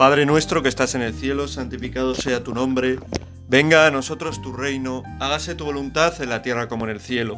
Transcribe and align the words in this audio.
Padre 0.00 0.24
nuestro 0.24 0.62
que 0.62 0.70
estás 0.70 0.94
en 0.94 1.02
el 1.02 1.12
cielo, 1.12 1.46
santificado 1.46 2.14
sea 2.14 2.42
tu 2.42 2.54
nombre, 2.54 2.98
venga 3.50 3.86
a 3.86 3.90
nosotros 3.90 4.40
tu 4.40 4.54
reino, 4.54 5.02
hágase 5.20 5.54
tu 5.54 5.66
voluntad 5.66 6.22
en 6.22 6.30
la 6.30 6.40
tierra 6.40 6.68
como 6.68 6.86
en 6.86 6.92
el 6.92 7.00
cielo. 7.00 7.36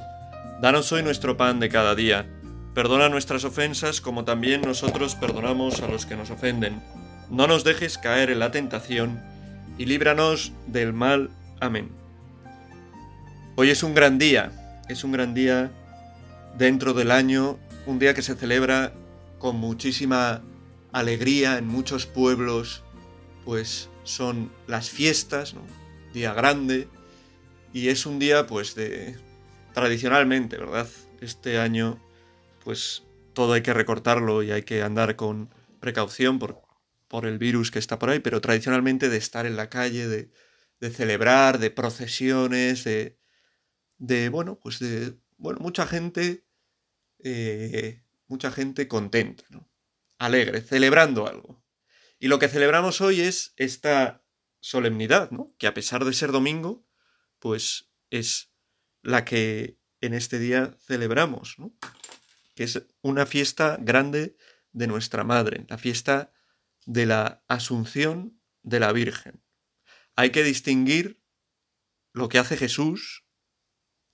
Danos 0.60 0.92
hoy 0.92 1.02
nuestro 1.02 1.36
pan 1.36 1.59
de 1.59 1.68
cada 1.68 1.96
día. 1.96 2.24
Perdona 2.72 3.09
nuestras 3.09 3.42
ofensas 3.42 4.00
como 4.00 4.22
también 4.24 4.60
nosotros 4.60 5.16
perdonamos 5.16 5.82
a 5.82 5.88
los 5.88 6.06
que 6.06 6.14
nos 6.14 6.30
ofenden. 6.30 6.80
No 7.30 7.48
nos 7.48 7.64
dejes 7.64 7.98
caer 7.98 8.30
en 8.30 8.38
la 8.38 8.52
tentación 8.52 9.20
y 9.76 9.86
líbranos 9.86 10.52
del 10.68 10.92
mal. 10.92 11.30
Amén. 11.58 11.90
Hoy 13.56 13.70
es 13.70 13.82
un 13.82 13.92
gran 13.92 14.20
día, 14.20 14.52
es 14.88 15.02
un 15.02 15.10
gran 15.10 15.34
día 15.34 15.73
dentro 16.56 16.95
del 16.95 17.10
año, 17.10 17.59
un 17.87 17.98
día 17.98 18.15
que 18.15 18.23
se 18.23 18.37
celebra 18.37 18.92
con 19.40 19.56
muchísima 19.56 20.42
alegría 20.92 21.59
en 21.59 21.66
muchos 21.66 22.06
pueblos, 22.06 22.84
pues 23.45 23.88
son 24.05 24.52
las 24.66 24.91
fiestas, 24.91 25.55
día 26.12 26.34
grande, 26.34 26.88
y 27.73 27.88
es 27.88 28.06
un 28.06 28.18
día 28.18 28.46
pues 28.46 28.74
de 28.74 29.16
tradicionalmente, 29.73 30.59
¿verdad? 30.59 30.88
Este 31.20 31.59
año 31.59 31.98
pues 32.62 33.05
todo 33.32 33.55
hay 33.55 33.62
que 33.62 33.73
recortarlo 33.73 34.42
y 34.42 34.52
hay 34.52 34.62
que 34.62 34.82
andar 34.82 35.16
con 35.16 35.48
precaución 35.80 36.38
por, 36.38 36.62
por 37.09 37.27
el 37.27 37.38
virus 37.38 37.70
que 37.70 37.79
está 37.79 37.98
por 37.98 38.10
ahí, 38.10 38.20
pero 38.20 38.40
tradicionalmente 38.40 39.09
de 39.09 39.16
estar 39.16 39.46
en 39.46 39.56
la 39.56 39.68
calle, 39.68 40.06
de, 40.06 40.30
de 40.80 40.90
celebrar, 40.90 41.59
de 41.59 41.70
procesiones, 41.70 42.84
de, 42.84 43.18
de, 43.98 44.29
bueno, 44.29 44.59
pues 44.60 44.79
de, 44.79 45.15
bueno, 45.38 45.59
mucha 45.60 45.87
gente, 45.87 46.45
eh, 47.24 48.02
mucha 48.29 48.52
gente 48.52 48.87
contenta, 48.88 49.45
¿no? 49.51 49.71
Alegre, 50.23 50.60
celebrando 50.60 51.26
algo. 51.26 51.65
Y 52.18 52.28
lo 52.28 52.38
que 52.38 52.48
celebramos 52.48 53.01
hoy 53.01 53.20
es 53.20 53.52
esta 53.56 54.24
solemnidad, 54.60 55.32
¿no? 55.32 55.54
Que 55.59 55.66
a 55.66 55.74
pesar 55.74 56.04
de 56.04 56.12
ser 56.12 56.30
domingo, 56.30 56.87
pues 57.40 57.90
es 58.10 58.52
la 59.02 59.24
que 59.24 59.80
en 60.01 60.14
este 60.14 60.38
día 60.38 60.76
celebramos. 60.80 61.56
Que 62.54 62.62
es 62.64 62.87
una 63.01 63.26
fiesta 63.26 63.79
grande 63.80 64.37
de 64.70 64.87
nuestra 64.87 65.25
Madre, 65.25 65.66
la 65.69 65.78
fiesta 65.78 66.32
de 66.86 67.06
la 67.06 67.44
Asunción 67.48 68.41
de 68.62 68.78
la 68.78 68.92
Virgen. 68.92 69.42
Hay 70.14 70.31
que 70.31 70.44
distinguir 70.44 71.20
lo 72.12 72.28
que 72.28 72.38
hace 72.38 72.56
Jesús, 72.56 73.26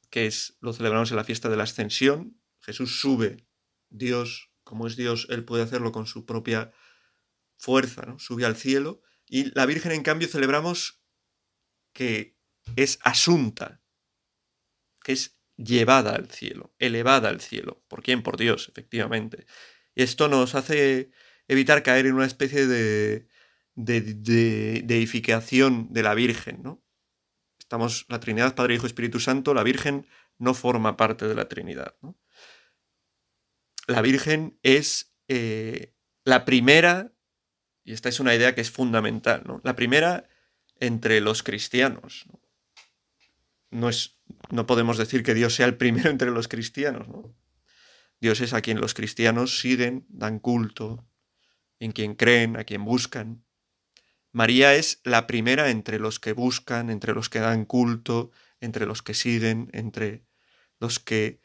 que 0.08 0.26
es 0.26 0.56
lo 0.60 0.72
celebramos 0.72 1.10
en 1.10 1.18
la 1.18 1.24
fiesta 1.24 1.50
de 1.50 1.56
la 1.58 1.64
Ascensión. 1.64 2.40
Jesús 2.60 2.98
sube, 2.98 3.46
Dios 3.90 4.47
como 4.68 4.86
es 4.86 4.96
Dios, 4.96 5.26
Él 5.30 5.46
puede 5.46 5.62
hacerlo 5.62 5.92
con 5.92 6.06
su 6.06 6.26
propia 6.26 6.72
fuerza, 7.56 8.02
¿no? 8.02 8.18
Sube 8.18 8.44
al 8.44 8.54
cielo. 8.54 9.00
Y 9.26 9.50
la 9.54 9.64
Virgen, 9.64 9.92
en 9.92 10.02
cambio, 10.02 10.28
celebramos 10.28 11.02
que 11.94 12.36
es 12.76 12.98
asunta, 13.02 13.80
que 15.02 15.12
es 15.12 15.40
llevada 15.56 16.14
al 16.14 16.30
cielo, 16.30 16.74
elevada 16.78 17.30
al 17.30 17.40
cielo. 17.40 17.82
¿Por 17.88 18.02
quién? 18.02 18.22
Por 18.22 18.36
Dios, 18.36 18.68
efectivamente. 18.68 19.46
Y 19.94 20.02
esto 20.02 20.28
nos 20.28 20.54
hace 20.54 21.12
evitar 21.48 21.82
caer 21.82 22.04
en 22.04 22.16
una 22.16 22.26
especie 22.26 22.66
de, 22.66 23.26
de, 23.74 24.02
de 24.02 24.82
deificación 24.84 25.90
de 25.94 26.02
la 26.02 26.12
Virgen, 26.12 26.62
¿no? 26.62 26.84
Estamos, 27.58 28.04
la 28.10 28.20
Trinidad, 28.20 28.54
Padre, 28.54 28.74
Hijo, 28.74 28.86
Espíritu 28.86 29.18
Santo, 29.18 29.54
la 29.54 29.62
Virgen 29.62 30.06
no 30.36 30.52
forma 30.52 30.98
parte 30.98 31.26
de 31.26 31.34
la 31.34 31.48
Trinidad, 31.48 31.96
¿no? 32.02 32.18
La 33.88 34.02
Virgen 34.02 34.58
es 34.62 35.14
eh, 35.26 35.94
la 36.24 36.44
primera, 36.44 37.12
y 37.82 37.94
esta 37.94 38.08
es 38.10 38.20
una 38.20 38.34
idea 38.34 38.54
que 38.54 38.60
es 38.60 38.70
fundamental, 38.70 39.42
¿no? 39.46 39.60
La 39.64 39.74
primera 39.74 40.28
entre 40.78 41.20
los 41.20 41.42
cristianos. 41.42 42.26
¿no? 43.70 43.88
es, 43.88 44.20
no 44.50 44.66
podemos 44.66 44.98
decir 44.98 45.22
que 45.22 45.34
Dios 45.34 45.54
sea 45.54 45.66
el 45.66 45.76
primero 45.76 46.10
entre 46.10 46.30
los 46.30 46.48
cristianos, 46.48 47.08
¿no? 47.08 47.34
Dios 48.20 48.40
es 48.40 48.52
a 48.52 48.60
quien 48.60 48.80
los 48.80 48.94
cristianos 48.94 49.60
siguen, 49.60 50.04
dan 50.08 50.38
culto, 50.38 51.08
en 51.78 51.92
quien 51.92 52.14
creen, 52.14 52.56
a 52.56 52.64
quien 52.64 52.84
buscan. 52.84 53.44
María 54.32 54.74
es 54.74 55.00
la 55.04 55.26
primera 55.26 55.70
entre 55.70 55.98
los 55.98 56.20
que 56.20 56.32
buscan, 56.32 56.90
entre 56.90 57.14
los 57.14 57.30
que 57.30 57.38
dan 57.38 57.64
culto, 57.64 58.32
entre 58.60 58.86
los 58.86 59.02
que 59.02 59.14
siguen, 59.14 59.70
entre 59.72 60.26
los 60.78 60.98
que 60.98 61.40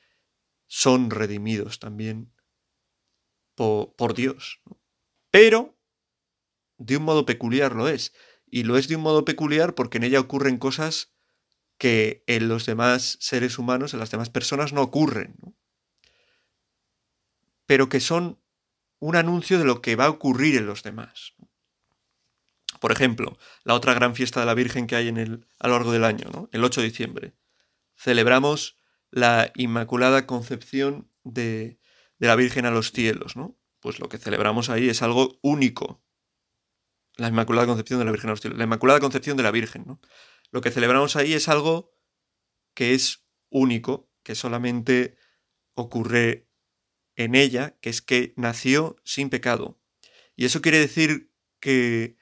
son 0.76 1.12
redimidos 1.12 1.78
también 1.78 2.34
por, 3.54 4.16
Dios. 4.16 4.60
Pero 5.30 5.78
de 6.80 6.98
un 6.98 7.04
modo 7.04 7.28
peculiar 7.28 7.76
lo 7.76 7.88
es. 7.88 8.12
Y 8.48 8.64
lo 8.64 8.76
es 8.76 8.88
de 8.88 8.96
un 8.96 9.04
modo 9.04 9.24
peculiar 9.24 9.76
porque 9.76 10.00
en 10.00 10.04
ella 10.04 10.20
ocurren 10.20 10.58
cosas 10.58 11.14
que 11.78 12.24
en 12.26 12.48
los 12.48 12.66
demás 12.66 13.20
seres 13.22 13.60
humanos, 13.60 13.94
en 13.94 14.00
las 14.00 14.10
demás 14.10 14.32
personas, 14.32 14.74
no 14.74 14.82
ocurren. 14.82 15.36
Pero 17.68 17.88
que 17.88 18.00
son 18.00 18.42
un 18.98 19.16
anuncio 19.16 19.60
de 19.60 19.66
lo 19.66 19.80
que 19.80 19.96
va 19.96 20.06
a 20.06 20.10
ocurrir 20.10 20.56
en 20.56 20.66
los 20.66 20.82
demás. 20.82 21.36
Por 22.80 22.92
ejemplo, 22.92 23.38
la 23.64 23.76
otra 23.76 23.94
gran 23.94 24.16
fiesta 24.16 24.40
de 24.40 24.48
la 24.48 24.56
Virgen 24.56 24.88
que 24.88 24.96
hay 24.96 25.08
en 25.08 25.18
el, 25.18 25.46
a 25.60 25.68
lo 25.68 25.76
largo 25.76 25.92
del 25.92 26.04
año, 26.04 26.50
el 26.52 26.64
8 26.64 26.82
de 26.82 26.88
diciembre. 26.88 27.34
Celebramos 27.96 28.76
la 29.14 29.52
Inmaculada 29.56 30.26
Concepción 30.26 31.08
de, 31.24 31.80
de 32.18 32.28
la 32.28 32.36
Virgen 32.36 32.66
a 32.66 32.72
los 32.72 32.92
cielos, 32.92 33.36
¿no? 33.36 33.56
Pues 33.80 34.00
lo 34.00 34.10
que 34.10 34.18
celebramos 34.18 34.72
ahí 34.72 34.90
es 34.90 35.04
algo 35.04 35.38
único. 35.44 36.04
La 37.18 37.28
Inmaculada 37.28 37.68
Concepción 37.68 38.00
de 38.00 38.06
la 38.06 38.12
Virgen 38.12 38.30
a 38.30 38.34
los 38.34 38.42
cielos. 38.42 38.58
La 38.58 38.64
Inmaculada 38.64 39.00
Concepción 39.00 39.38
de 39.38 39.44
la 39.44 39.52
Virgen, 39.52 39.84
¿no? 39.86 40.02
Lo 40.50 40.62
que 40.62 40.72
celebramos 40.72 41.16
ahí 41.16 41.34
es 41.34 41.48
algo 41.48 41.92
que 42.74 42.96
es 42.96 43.28
único, 43.50 44.10
que 44.24 44.34
solamente 44.34 45.16
ocurre 45.76 46.50
en 47.16 47.36
ella, 47.36 47.78
que 47.82 47.92
es 47.92 48.02
que 48.02 48.34
nació 48.36 48.96
sin 49.04 49.30
pecado. 49.30 49.80
¿Y 50.36 50.46
eso 50.46 50.62
quiere 50.62 50.80
decir 50.80 51.32
que 51.60 52.18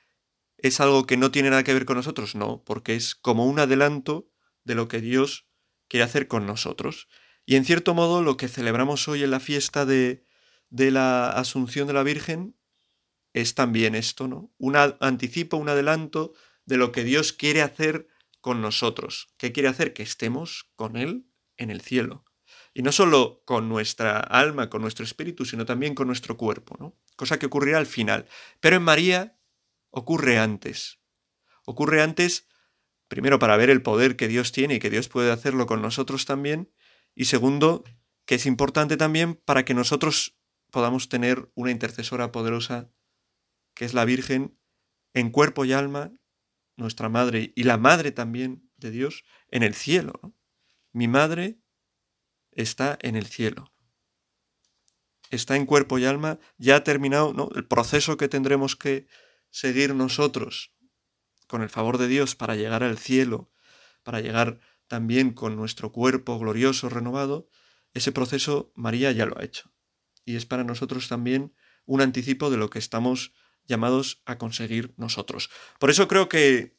es 0.58 0.82
algo 0.82 1.06
que 1.06 1.16
no 1.16 1.32
tiene 1.32 1.52
nada 1.52 1.64
que 1.64 1.74
ver 1.74 1.86
con 1.86 1.96
nosotros? 1.96 2.36
No, 2.36 2.66
porque 2.66 2.96
es 2.96 3.16
como 3.16 3.46
un 3.46 3.60
adelanto 3.60 4.30
de 4.66 4.76
lo 4.76 4.90
que 4.90 5.00
Dios 5.00 5.48
quiere 5.92 6.06
hacer 6.06 6.30
con 6.30 6.46
nosotros. 6.48 7.10
Y 7.46 7.58
en 7.58 7.66
cierto 7.66 7.94
modo 7.94 8.22
lo 8.22 8.38
que 8.38 8.48
celebramos 8.48 9.10
hoy 9.10 9.24
en 9.24 9.32
la 9.32 9.42
fiesta 9.42 9.86
de, 9.86 10.26
de 10.70 10.90
la 10.90 11.30
Asunción 11.32 11.86
de 11.86 11.92
la 11.92 12.04
Virgen 12.04 12.56
es 13.34 13.56
también 13.56 13.94
esto, 13.94 14.30
¿no? 14.30 14.54
Un 14.58 14.78
anticipo, 14.78 15.58
un 15.58 15.68
adelanto 15.68 16.32
de 16.64 16.78
lo 16.78 16.94
que 16.94 17.04
Dios 17.04 17.34
quiere 17.34 17.62
hacer 17.62 18.08
con 18.40 18.62
nosotros. 18.62 19.34
¿Qué 19.38 19.52
quiere 19.52 19.68
hacer? 19.68 19.92
Que 19.92 20.02
estemos 20.02 20.72
con 20.78 20.96
Él 20.96 21.26
en 21.58 21.72
el 21.72 21.82
cielo. 21.82 22.24
Y 22.74 22.84
no 22.84 22.94
solo 22.94 23.44
con 23.44 23.68
nuestra 23.68 24.18
alma, 24.18 24.70
con 24.70 24.82
nuestro 24.82 25.04
espíritu, 25.04 25.44
sino 25.44 25.66
también 25.66 25.94
con 25.94 26.08
nuestro 26.08 26.38
cuerpo, 26.38 26.78
¿no? 26.80 26.98
Cosa 27.18 27.38
que 27.38 27.48
ocurrirá 27.48 27.80
al 27.80 27.86
final. 27.86 28.30
Pero 28.62 28.78
en 28.78 28.84
María 28.84 29.38
ocurre 29.90 30.40
antes. 30.40 31.00
Ocurre 31.66 32.02
antes, 32.02 32.48
primero 33.12 33.40
para 33.40 33.58
ver 33.58 33.70
el 33.70 33.82
poder 33.82 34.16
que 34.16 34.30
Dios 34.30 34.54
tiene 34.54 34.76
y 34.76 34.80
que 34.80 34.90
Dios 34.90 35.10
puede 35.10 35.34
hacerlo 35.34 35.66
con 35.66 35.82
nosotros 35.82 36.24
también, 36.24 36.72
y 37.14 37.26
segundo, 37.26 37.84
que 38.26 38.36
es 38.36 38.46
importante 38.46 38.96
también 38.96 39.36
para 39.36 39.66
que 39.66 39.74
nosotros 39.74 40.40
podamos 40.72 41.10
tener 41.10 41.52
una 41.54 41.72
intercesora 41.72 42.32
poderosa, 42.32 42.90
que 43.74 43.84
es 43.84 43.94
la 43.94 44.06
Virgen, 44.06 44.58
en 45.14 45.30
cuerpo 45.30 45.66
y 45.66 45.74
alma, 45.74 46.14
nuestra 46.78 47.10
madre 47.10 47.52
y 47.54 47.64
la 47.64 47.78
madre 47.78 48.14
también 48.14 48.72
de 48.78 48.92
Dios, 48.92 49.26
en 49.50 49.64
el 49.64 49.76
cielo. 49.76 50.34
Mi 50.94 51.10
madre 51.10 51.60
está 52.54 52.98
en 53.02 53.18
el 53.18 53.26
cielo. 53.26 53.74
Está 55.32 55.58
en 55.58 55.66
cuerpo 55.66 56.00
y 56.00 56.06
alma, 56.06 56.40
ya 56.58 56.78
ha 56.78 56.84
terminado 56.86 57.50
el 57.56 57.68
proceso 57.68 58.16
que 58.16 58.30
tendremos 58.30 58.78
que 58.78 59.08
seguir 59.50 59.96
nosotros 59.96 60.72
con 61.52 61.62
el 61.62 61.70
favor 61.70 61.98
de 61.98 62.08
Dios 62.08 62.38
para 62.38 62.56
llegar 62.56 62.82
al 62.82 62.98
cielo, 62.98 63.52
para 64.04 64.22
llegar 64.22 64.62
también 64.88 65.34
con 65.34 65.58
nuestro 65.58 65.92
cuerpo 65.92 66.40
glorioso 66.40 66.88
renovado, 66.88 67.50
ese 67.94 68.14
proceso 68.14 68.72
María 68.74 69.12
ya 69.12 69.26
lo 69.26 69.38
ha 69.38 69.44
hecho. 69.44 69.70
Y 70.24 70.38
es 70.38 70.46
para 70.46 70.64
nosotros 70.64 71.10
también 71.10 71.54
un 71.86 72.00
anticipo 72.00 72.50
de 72.50 72.56
lo 72.56 72.70
que 72.70 72.80
estamos 72.80 73.34
llamados 73.68 74.22
a 74.26 74.38
conseguir 74.38 74.94
nosotros. 74.96 75.50
Por 75.78 75.90
eso 75.90 76.08
creo 76.08 76.30
que 76.30 76.78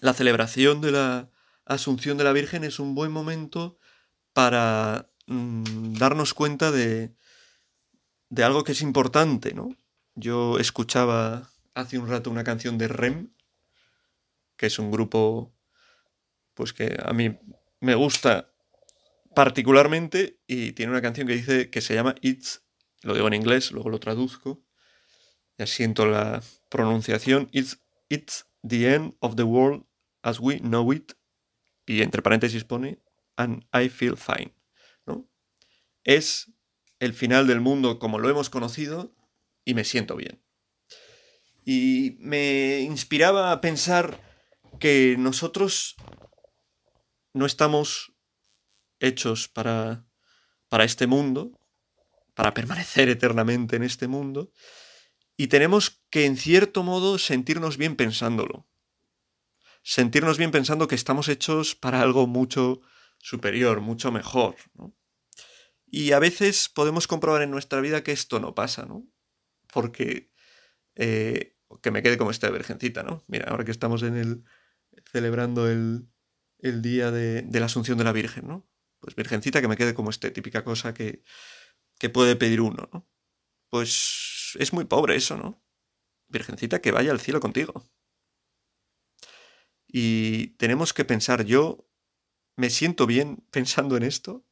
la 0.00 0.14
celebración 0.14 0.80
de 0.80 0.92
la 0.92 1.30
Asunción 1.66 2.16
de 2.16 2.24
la 2.24 2.32
Virgen 2.32 2.64
es 2.64 2.78
un 2.78 2.94
buen 2.94 3.12
momento 3.12 3.78
para 4.32 5.10
mm, 5.26 5.98
darnos 5.98 6.32
cuenta 6.32 6.72
de, 6.72 7.14
de 8.30 8.42
algo 8.42 8.64
que 8.64 8.72
es 8.72 8.80
importante, 8.80 9.52
¿no? 9.52 9.76
Yo 10.14 10.58
escuchaba 10.58 11.50
hace 11.74 11.98
un 11.98 12.08
rato 12.08 12.30
una 12.30 12.42
canción 12.42 12.78
de 12.78 12.88
REM, 12.88 13.30
que 14.60 14.66
es 14.66 14.78
un 14.78 14.90
grupo 14.90 15.56
pues 16.52 16.74
que 16.74 16.98
a 17.02 17.14
mí 17.14 17.34
me 17.80 17.94
gusta 17.94 18.52
particularmente 19.34 20.38
y 20.46 20.72
tiene 20.72 20.92
una 20.92 21.00
canción 21.00 21.26
que 21.26 21.32
dice 21.32 21.70
que 21.70 21.80
se 21.80 21.94
llama 21.94 22.14
It's, 22.20 22.62
lo 23.00 23.14
digo 23.14 23.26
en 23.26 23.32
inglés, 23.32 23.72
luego 23.72 23.88
lo 23.88 24.00
traduzco, 24.00 24.62
ya 25.56 25.66
siento 25.66 26.04
la 26.04 26.42
pronunciación, 26.68 27.48
it's, 27.52 27.80
it's 28.10 28.44
the 28.62 28.94
end 28.94 29.14
of 29.20 29.36
the 29.36 29.44
world 29.44 29.86
as 30.20 30.38
we 30.40 30.58
know 30.58 30.92
it, 30.92 31.14
y 31.86 32.02
entre 32.02 32.20
paréntesis 32.20 32.62
pone, 32.64 33.02
and 33.36 33.64
I 33.72 33.88
feel 33.88 34.18
fine. 34.18 34.54
¿no? 35.06 35.26
Es 36.04 36.52
el 36.98 37.14
final 37.14 37.46
del 37.46 37.62
mundo 37.62 37.98
como 37.98 38.18
lo 38.18 38.28
hemos 38.28 38.50
conocido 38.50 39.16
y 39.64 39.72
me 39.72 39.84
siento 39.84 40.16
bien. 40.16 40.44
Y 41.64 42.18
me 42.18 42.80
inspiraba 42.80 43.52
a 43.52 43.62
pensar 43.62 44.29
que 44.80 45.14
nosotros 45.18 45.94
no 47.32 47.46
estamos 47.46 48.12
hechos 48.98 49.48
para, 49.48 50.04
para 50.68 50.84
este 50.84 51.06
mundo, 51.06 51.52
para 52.34 52.54
permanecer 52.54 53.08
eternamente 53.08 53.76
en 53.76 53.84
este 53.84 54.08
mundo, 54.08 54.50
y 55.36 55.46
tenemos 55.46 56.02
que 56.10 56.26
en 56.26 56.36
cierto 56.36 56.82
modo 56.82 57.18
sentirnos 57.18 57.76
bien 57.76 57.96
pensándolo. 57.96 58.66
Sentirnos 59.82 60.36
bien 60.36 60.50
pensando 60.50 60.88
que 60.88 60.94
estamos 60.94 61.28
hechos 61.28 61.74
para 61.74 62.02
algo 62.02 62.26
mucho 62.26 62.82
superior, 63.18 63.80
mucho 63.80 64.12
mejor. 64.12 64.56
Y 65.86 66.12
a 66.12 66.18
veces 66.18 66.68
podemos 66.68 67.06
comprobar 67.06 67.42
en 67.42 67.50
nuestra 67.50 67.80
vida 67.80 68.02
que 68.02 68.12
esto 68.12 68.40
no 68.40 68.54
pasa, 68.54 68.84
¿no? 68.84 69.06
Porque 69.72 70.30
eh, 70.94 71.56
que 71.82 71.90
me 71.90 72.02
quede 72.02 72.18
como 72.18 72.30
esta 72.30 72.50
virgencita, 72.50 73.02
¿no? 73.02 73.24
Mira, 73.26 73.46
ahora 73.48 73.64
que 73.64 73.70
estamos 73.70 74.02
en 74.02 74.16
el 74.16 74.44
celebrando 75.10 75.68
el, 75.68 76.08
el 76.58 76.82
día 76.82 77.10
de, 77.10 77.42
de, 77.42 77.60
la 77.60 77.66
Asunción 77.66 77.98
de 77.98 78.04
la 78.04 78.12
Virgen, 78.12 78.46
¿no? 78.46 78.68
Pues 79.00 79.14
virgencita 79.14 79.60
que 79.60 79.68
me 79.68 79.76
quede 79.76 79.94
como 79.94 80.10
este, 80.10 80.30
típica 80.30 80.64
cosa 80.64 80.94
que, 80.94 81.22
que 81.98 82.10
puede 82.10 82.36
pedir 82.36 82.60
uno, 82.60 82.88
¿no? 82.92 83.08
Pues 83.70 84.56
es 84.58 84.72
muy 84.72 84.84
pobre 84.84 85.16
eso, 85.16 85.36
¿no? 85.36 85.62
Virgencita 86.28 86.80
que 86.80 86.92
vaya 86.92 87.12
al 87.12 87.20
cielo 87.20 87.40
contigo. 87.40 87.90
Y 89.86 90.48
tenemos 90.58 90.92
que 90.92 91.04
pensar, 91.04 91.44
yo 91.44 91.88
me 92.56 92.70
siento 92.70 93.06
bien 93.06 93.44
pensando 93.50 93.96
en 93.96 94.04
esto, 94.04 94.46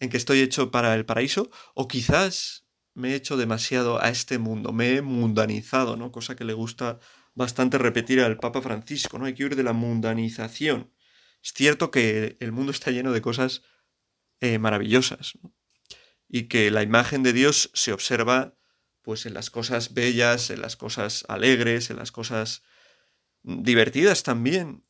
en 0.00 0.10
que 0.10 0.16
estoy 0.16 0.40
hecho 0.40 0.70
para 0.70 0.94
el 0.94 1.06
paraíso, 1.06 1.50
o 1.74 1.88
quizás 1.88 2.66
me 2.94 3.10
he 3.10 3.14
hecho 3.14 3.36
demasiado 3.36 4.02
a 4.02 4.08
este 4.08 4.38
mundo, 4.38 4.72
me 4.72 4.96
he 4.96 5.02
mundanizado, 5.02 5.96
¿no? 5.96 6.12
Cosa 6.12 6.36
que 6.36 6.44
le 6.44 6.54
gusta 6.54 6.98
bastante 7.36 7.78
repetir 7.78 8.20
al 8.20 8.38
Papa 8.38 8.60
Francisco, 8.60 9.18
¿no? 9.18 9.26
Hay 9.26 9.34
que 9.34 9.44
huir 9.44 9.54
de 9.54 9.62
la 9.62 9.74
mundanización. 9.74 10.90
Es 11.44 11.52
cierto 11.52 11.92
que 11.92 12.36
el 12.40 12.50
mundo 12.50 12.72
está 12.72 12.90
lleno 12.90 13.12
de 13.12 13.20
cosas 13.20 13.62
eh, 14.40 14.58
maravillosas, 14.58 15.38
y 16.28 16.48
que 16.48 16.70
la 16.72 16.82
imagen 16.82 17.22
de 17.22 17.32
Dios 17.32 17.70
se 17.74 17.92
observa 17.92 18.56
pues 19.02 19.26
en 19.26 19.34
las 19.34 19.50
cosas 19.50 19.94
bellas, 19.94 20.50
en 20.50 20.60
las 20.60 20.76
cosas 20.76 21.24
alegres, 21.28 21.90
en 21.90 21.96
las 21.98 22.10
cosas 22.10 22.62
divertidas 23.42 24.24
también, 24.24 24.84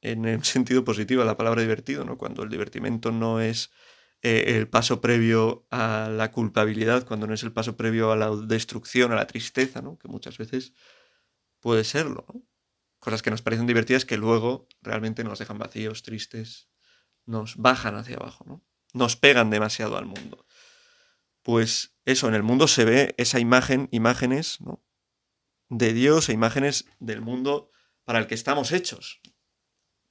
en 0.00 0.24
el 0.24 0.42
sentido 0.44 0.82
positivo 0.82 1.22
la 1.24 1.36
palabra 1.36 1.60
divertido, 1.60 2.04
¿no? 2.04 2.18
cuando 2.18 2.42
el 2.42 2.48
divertimento 2.48 3.12
no 3.12 3.40
es 3.40 3.70
eh, 4.22 4.56
el 4.56 4.66
paso 4.66 5.00
previo 5.00 5.66
a 5.70 6.10
la 6.10 6.32
culpabilidad, 6.32 7.06
cuando 7.06 7.26
no 7.26 7.34
es 7.34 7.42
el 7.44 7.52
paso 7.52 7.76
previo 7.76 8.10
a 8.10 8.16
la 8.16 8.34
destrucción, 8.34 9.12
a 9.12 9.16
la 9.16 9.26
tristeza, 9.26 9.82
¿no? 9.82 9.98
que 9.98 10.08
muchas 10.08 10.36
veces 10.36 10.72
puede 11.60 11.84
serlo. 11.84 12.26
¿no? 12.32 12.42
Cosas 12.98 13.22
que 13.22 13.30
nos 13.30 13.42
parecen 13.42 13.66
divertidas 13.66 14.04
que 14.04 14.16
luego 14.16 14.68
realmente 14.82 15.24
nos 15.24 15.38
dejan 15.38 15.58
vacíos, 15.58 16.02
tristes, 16.02 16.68
nos 17.26 17.56
bajan 17.56 17.94
hacia 17.94 18.16
abajo, 18.16 18.44
¿no? 18.46 18.64
nos 18.92 19.16
pegan 19.16 19.50
demasiado 19.50 19.96
al 19.96 20.06
mundo. 20.06 20.46
Pues 21.42 21.96
eso, 22.04 22.28
en 22.28 22.34
el 22.34 22.42
mundo 22.42 22.68
se 22.68 22.84
ve 22.84 23.14
esa 23.16 23.38
imagen, 23.38 23.88
imágenes 23.92 24.60
¿no? 24.60 24.84
de 25.68 25.92
Dios 25.92 26.28
e 26.28 26.32
imágenes 26.32 26.86
del 26.98 27.20
mundo 27.20 27.70
para 28.04 28.18
el 28.18 28.26
que 28.26 28.34
estamos 28.34 28.72
hechos. 28.72 29.20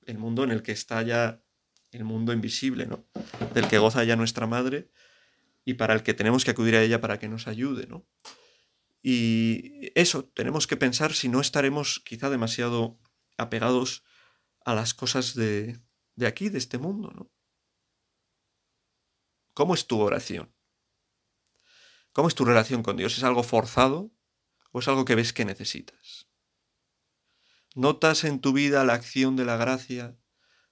El 0.06 0.18
mundo 0.18 0.44
en 0.44 0.52
el 0.52 0.64
que 0.64 0.72
está 0.72 1.02
ya 1.02 1.44
el 1.92 2.04
mundo 2.04 2.34
invisible, 2.34 2.86
¿no? 2.86 3.06
Del 3.54 3.68
que 3.68 3.78
goza 3.78 4.04
ya 4.04 4.16
nuestra 4.16 4.48
madre 4.48 4.90
y 5.66 5.76
para 5.76 5.94
el 5.94 6.04
que 6.04 6.14
tenemos 6.14 6.46
que 6.46 6.52
acudir 6.52 6.76
a 6.76 6.82
ella 6.82 7.02
para 7.02 7.20
que 7.20 7.28
nos 7.28 7.48
ayude, 7.48 7.88
¿no? 7.88 8.08
Y 9.02 9.92
eso, 10.00 10.26
tenemos 10.26 10.68
que 10.68 10.78
pensar 10.78 11.14
si 11.14 11.30
no 11.30 11.40
estaremos 11.40 12.02
quizá 12.06 12.30
demasiado 12.30 13.00
apegados 13.38 14.04
a 14.66 14.76
las 14.76 14.94
cosas 14.94 15.36
de, 15.36 15.80
de 16.16 16.28
aquí, 16.28 16.50
de 16.50 16.58
este 16.58 16.78
mundo, 16.78 17.12
¿no? 17.16 17.32
¿Cómo 19.54 19.74
es 19.74 19.88
tu 19.88 20.00
oración? 20.00 20.54
¿Cómo 22.14 22.28
es 22.28 22.36
tu 22.36 22.46
relación 22.46 22.84
con 22.84 22.98
Dios? 22.98 23.18
¿Es 23.18 23.24
algo 23.24 23.44
forzado 23.44 24.12
o 24.72 24.80
es 24.80 24.88
algo 24.88 25.06
que 25.06 25.16
ves 25.16 25.34
que 25.34 25.46
necesitas? 25.46 26.30
¿Notas 27.76 28.24
en 28.24 28.40
tu 28.40 28.54
vida 28.54 28.84
la 28.84 28.94
acción 28.94 29.36
de 29.36 29.46
la 29.46 29.58
gracia 29.58 30.18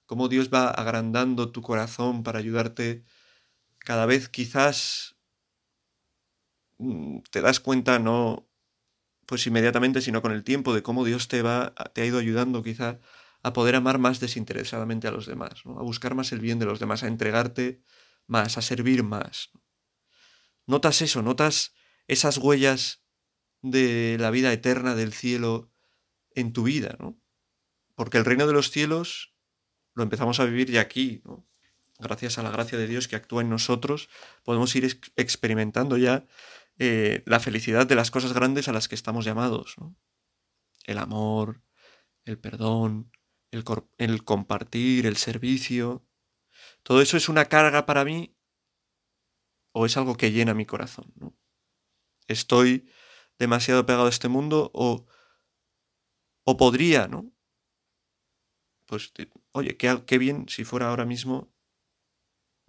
cómo 0.08 0.28
Dios 0.28 0.48
va 0.48 0.70
agrandando 0.70 1.52
tu 1.52 1.60
corazón 1.60 2.22
para 2.22 2.38
ayudarte 2.38 3.04
cada 3.78 4.06
vez 4.06 4.30
quizás 4.30 5.17
te 7.30 7.40
das 7.40 7.60
cuenta 7.60 7.98
no 7.98 8.48
pues 9.26 9.46
inmediatamente 9.46 10.00
sino 10.00 10.22
con 10.22 10.32
el 10.32 10.44
tiempo 10.44 10.74
de 10.74 10.82
cómo 10.82 11.04
Dios 11.04 11.28
te 11.28 11.42
va 11.42 11.74
te 11.92 12.02
ha 12.02 12.06
ido 12.06 12.18
ayudando 12.18 12.62
quizás 12.62 12.96
a 13.42 13.52
poder 13.52 13.76
amar 13.76 13.98
más 13.98 14.20
desinteresadamente 14.20 15.06
a 15.08 15.10
los 15.10 15.26
demás, 15.26 15.62
a 15.64 15.82
buscar 15.82 16.14
más 16.14 16.32
el 16.32 16.40
bien 16.40 16.58
de 16.58 16.66
los 16.66 16.80
demás, 16.80 17.02
a 17.02 17.08
entregarte 17.08 17.82
más, 18.26 18.58
a 18.58 18.62
servir 18.62 19.02
más. 19.02 19.50
Notas 20.66 21.02
eso, 21.02 21.22
notas 21.22 21.74
esas 22.08 22.38
huellas 22.38 23.04
de 23.62 24.16
la 24.18 24.30
vida 24.30 24.52
eterna 24.52 24.94
del 24.94 25.12
cielo 25.12 25.70
en 26.34 26.52
tu 26.52 26.64
vida, 26.64 26.96
¿no? 26.98 27.18
Porque 27.94 28.18
el 28.18 28.24
reino 28.24 28.46
de 28.46 28.52
los 28.52 28.70
cielos 28.70 29.34
lo 29.94 30.02
empezamos 30.02 30.40
a 30.40 30.44
vivir 30.44 30.70
ya 30.70 30.80
aquí, 30.80 31.22
¿no? 31.24 31.44
Gracias 32.00 32.38
a 32.38 32.44
la 32.44 32.50
gracia 32.50 32.78
de 32.78 32.86
Dios 32.86 33.08
que 33.08 33.16
actúa 33.16 33.42
en 33.42 33.50
nosotros, 33.50 34.08
podemos 34.44 34.74
ir 34.76 35.00
experimentando 35.16 35.96
ya 35.96 36.26
eh, 36.78 37.22
la 37.26 37.40
felicidad 37.40 37.86
de 37.86 37.94
las 37.94 38.10
cosas 38.10 38.32
grandes 38.32 38.68
a 38.68 38.72
las 38.72 38.88
que 38.88 38.94
estamos 38.94 39.24
llamados. 39.24 39.74
¿no? 39.78 39.96
El 40.84 40.98
amor, 40.98 41.62
el 42.24 42.38
perdón, 42.38 43.10
el, 43.50 44.24
compartir, 44.24 45.06
el 45.06 45.16
servicio. 45.16 46.06
Todo 46.82 47.02
eso 47.02 47.16
es 47.16 47.28
una 47.28 47.46
carga 47.46 47.86
para 47.86 48.04
mí 48.04 48.36
o 49.72 49.86
es 49.86 49.96
algo 49.96 50.16
que 50.16 50.32
llena 50.32 50.54
mi 50.54 50.66
corazón. 50.66 51.12
¿no? 51.16 51.36
Estoy 52.26 52.90
demasiado 53.38 53.86
pegado 53.86 54.06
a 54.06 54.10
este 54.10 54.28
mundo 54.28 54.70
o, 54.74 55.06
o 56.44 56.56
podría, 56.56 57.08
¿no? 57.08 57.32
Pues 58.86 59.12
oye, 59.52 59.76
qué, 59.76 60.18
bien 60.18 60.48
si 60.48 60.64
fuera 60.64 60.88
ahora 60.88 61.04
mismo 61.04 61.52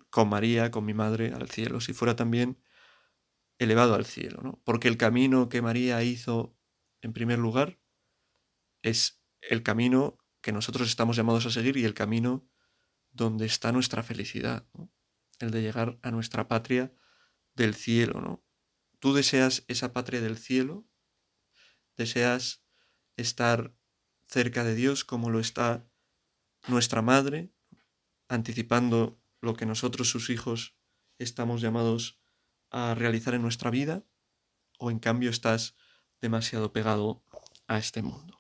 con 0.10 0.27
María, 0.27 0.69
con 0.69 0.83
mi 0.83 0.93
madre, 0.93 1.31
al 1.31 1.50
cielo, 1.50 1.79
si 1.79 1.93
fuera 1.93 2.15
también 2.15 2.62
elevado 3.59 3.93
al 3.93 4.05
cielo, 4.05 4.41
¿no? 4.41 4.61
Porque 4.63 4.87
el 4.87 4.97
camino 4.97 5.49
que 5.49 5.61
María 5.61 6.01
hizo 6.03 6.57
en 7.01 7.13
primer 7.13 7.37
lugar 7.37 7.79
es 8.81 9.21
el 9.41 9.61
camino 9.63 10.17
que 10.41 10.51
nosotros 10.51 10.87
estamos 10.87 11.15
llamados 11.15 11.45
a 11.45 11.51
seguir 11.51 11.77
y 11.77 11.85
el 11.85 11.93
camino 11.93 12.49
donde 13.11 13.45
está 13.45 13.71
nuestra 13.71 14.01
felicidad, 14.01 14.67
el 15.39 15.51
de 15.51 15.61
llegar 15.61 15.99
a 16.01 16.11
nuestra 16.11 16.47
patria 16.47 16.93
del 17.53 17.75
cielo, 17.75 18.21
¿no? 18.21 18.45
Tú 18.99 19.13
deseas 19.13 19.65
esa 19.67 19.93
patria 19.93 20.21
del 20.21 20.37
cielo, 20.37 20.87
deseas 21.97 22.63
estar 23.17 23.75
cerca 24.27 24.63
de 24.63 24.75
Dios 24.75 25.03
como 25.03 25.29
lo 25.29 25.39
está 25.39 25.89
nuestra 26.67 27.01
madre, 27.01 27.51
anticipando 28.27 29.21
lo 29.41 29.55
que 29.55 29.65
nosotros, 29.65 30.09
sus 30.09 30.29
hijos, 30.29 30.77
estamos 31.17 31.61
llamados 31.61 32.18
a 32.71 32.95
realizar 32.95 33.33
en 33.33 33.41
nuestra 33.41 33.69
vida, 33.69 34.03
o 34.79 34.91
en 34.91 34.99
cambio 34.99 35.29
estás 35.29 35.75
demasiado 36.21 36.71
pegado 36.73 37.23
a 37.67 37.77
este 37.77 38.01
mundo. 38.01 38.38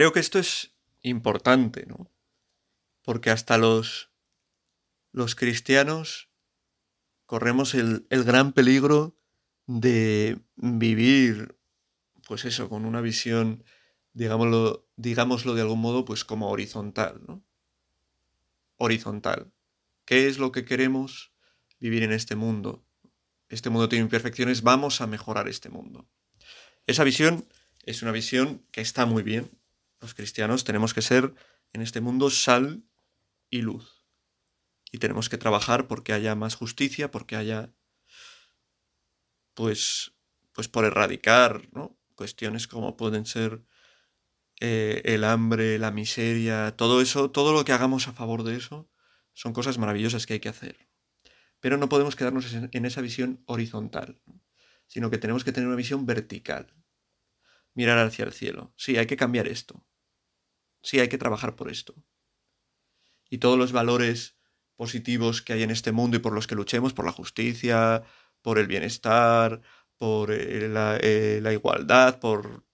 Creo 0.00 0.14
que 0.14 0.20
esto 0.20 0.38
es 0.38 0.72
importante, 1.02 1.84
¿no? 1.84 2.10
Porque 3.02 3.28
hasta 3.28 3.58
los, 3.58 4.08
los 5.12 5.34
cristianos 5.34 6.30
corremos 7.26 7.74
el, 7.74 8.06
el 8.08 8.24
gran 8.24 8.54
peligro 8.54 9.14
de 9.66 10.40
vivir, 10.56 11.54
pues 12.26 12.46
eso, 12.46 12.70
con 12.70 12.86
una 12.86 13.02
visión, 13.02 13.62
digámoslo, 14.14 14.88
digámoslo 14.96 15.52
de 15.52 15.60
algún 15.60 15.82
modo, 15.82 16.06
pues 16.06 16.24
como 16.24 16.48
horizontal, 16.48 17.20
¿no? 17.28 17.44
Horizontal. 18.78 19.52
¿Qué 20.06 20.28
es 20.28 20.38
lo 20.38 20.50
que 20.50 20.64
queremos 20.64 21.30
vivir 21.78 22.04
en 22.04 22.12
este 22.12 22.36
mundo? 22.36 22.82
Este 23.50 23.68
mundo 23.68 23.90
tiene 23.90 24.04
imperfecciones, 24.04 24.62
vamos 24.62 25.02
a 25.02 25.06
mejorar 25.06 25.46
este 25.46 25.68
mundo. 25.68 26.08
Esa 26.86 27.04
visión 27.04 27.44
es 27.84 28.00
una 28.00 28.12
visión 28.12 28.62
que 28.72 28.80
está 28.80 29.04
muy 29.04 29.22
bien. 29.22 29.59
Los 30.00 30.14
cristianos 30.14 30.64
tenemos 30.64 30.94
que 30.94 31.02
ser 31.02 31.34
en 31.72 31.82
este 31.82 32.00
mundo 32.00 32.30
sal 32.30 32.84
y 33.50 33.62
luz. 33.62 34.06
Y 34.92 34.98
tenemos 34.98 35.28
que 35.28 35.38
trabajar 35.38 35.86
porque 35.86 36.12
haya 36.12 36.34
más 36.34 36.54
justicia, 36.54 37.10
porque 37.10 37.36
haya 37.36 37.72
pues, 39.54 40.12
pues 40.52 40.68
por 40.68 40.84
erradicar 40.84 41.68
¿no? 41.72 41.98
cuestiones 42.14 42.66
como 42.66 42.96
pueden 42.96 43.26
ser 43.26 43.62
eh, 44.60 45.02
el 45.04 45.24
hambre, 45.24 45.78
la 45.78 45.90
miseria, 45.90 46.76
todo 46.76 47.00
eso, 47.00 47.30
todo 47.30 47.52
lo 47.52 47.64
que 47.64 47.72
hagamos 47.72 48.08
a 48.08 48.12
favor 48.12 48.42
de 48.42 48.56
eso, 48.56 48.90
son 49.32 49.52
cosas 49.52 49.78
maravillosas 49.78 50.26
que 50.26 50.34
hay 50.34 50.40
que 50.40 50.48
hacer. 50.48 50.88
Pero 51.60 51.76
no 51.76 51.88
podemos 51.88 52.16
quedarnos 52.16 52.52
en 52.52 52.84
esa 52.84 53.00
visión 53.00 53.42
horizontal, 53.46 54.20
sino 54.86 55.10
que 55.10 55.18
tenemos 55.18 55.44
que 55.44 55.52
tener 55.52 55.68
una 55.68 55.76
visión 55.76 56.04
vertical. 56.06 56.74
Mirar 57.74 57.98
hacia 57.98 58.24
el 58.24 58.32
cielo. 58.32 58.74
Sí, 58.76 58.96
hay 58.96 59.06
que 59.06 59.16
cambiar 59.16 59.46
esto. 59.46 59.84
Sí, 60.82 61.00
hay 61.00 61.08
que 61.08 61.18
trabajar 61.18 61.56
por 61.56 61.70
esto. 61.70 61.94
Y 63.28 63.38
todos 63.38 63.58
los 63.58 63.72
valores 63.72 64.36
positivos 64.76 65.42
que 65.42 65.52
hay 65.52 65.62
en 65.62 65.70
este 65.70 65.92
mundo 65.92 66.16
y 66.16 66.20
por 66.20 66.32
los 66.32 66.46
que 66.46 66.54
luchemos, 66.54 66.94
por 66.94 67.04
la 67.04 67.12
justicia, 67.12 68.02
por 68.42 68.58
el 68.58 68.66
bienestar, 68.66 69.60
por 69.98 70.32
eh, 70.32 70.70
eh, 71.02 71.40
la, 71.42 71.52
igualdad, 71.52 72.18
por 72.18 72.64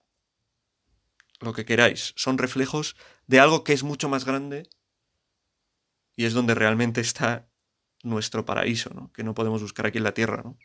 lo 1.41 1.51
que 1.51 1.65
queráis. 1.65 2.13
Son 2.15 2.37
reflejos 2.37 2.95
de 3.27 3.41
algo 3.41 3.65
que 3.65 3.73
es 3.73 3.83
mucho 3.83 4.07
más 4.07 4.23
grande 4.23 4.69
y 6.15 6.23
es 6.23 6.33
donde 6.33 6.55
realmente 6.55 7.01
está 7.01 7.49
nuestro 8.03 8.45
paraíso, 8.45 8.89
¿no? 8.93 9.11
que 9.11 9.23
no 9.25 9.33
podemos 9.33 9.61
buscar 9.61 9.85
aquí 9.85 9.97
en 9.97 10.05
la 10.05 10.13
Tierra. 10.13 10.41
¿no? 10.43 10.57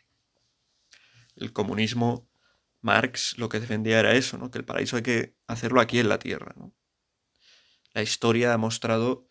El 1.35 1.51
comunismo, 1.51 2.29
Marx 2.79 3.37
lo 3.37 3.49
que 3.49 3.59
defendía 3.59 3.99
era 3.99 4.13
eso, 4.13 4.37
¿no? 4.37 4.49
que 4.49 4.59
el 4.59 4.65
paraíso 4.65 4.95
hay 4.95 5.03
que 5.03 5.35
hacerlo 5.47 5.81
aquí 5.81 5.99
en 5.99 6.07
la 6.07 6.19
Tierra. 6.19 6.53
¿no? 6.55 6.73
La 7.93 8.01
historia 8.01 8.53
ha 8.53 8.57
mostrado 8.57 9.27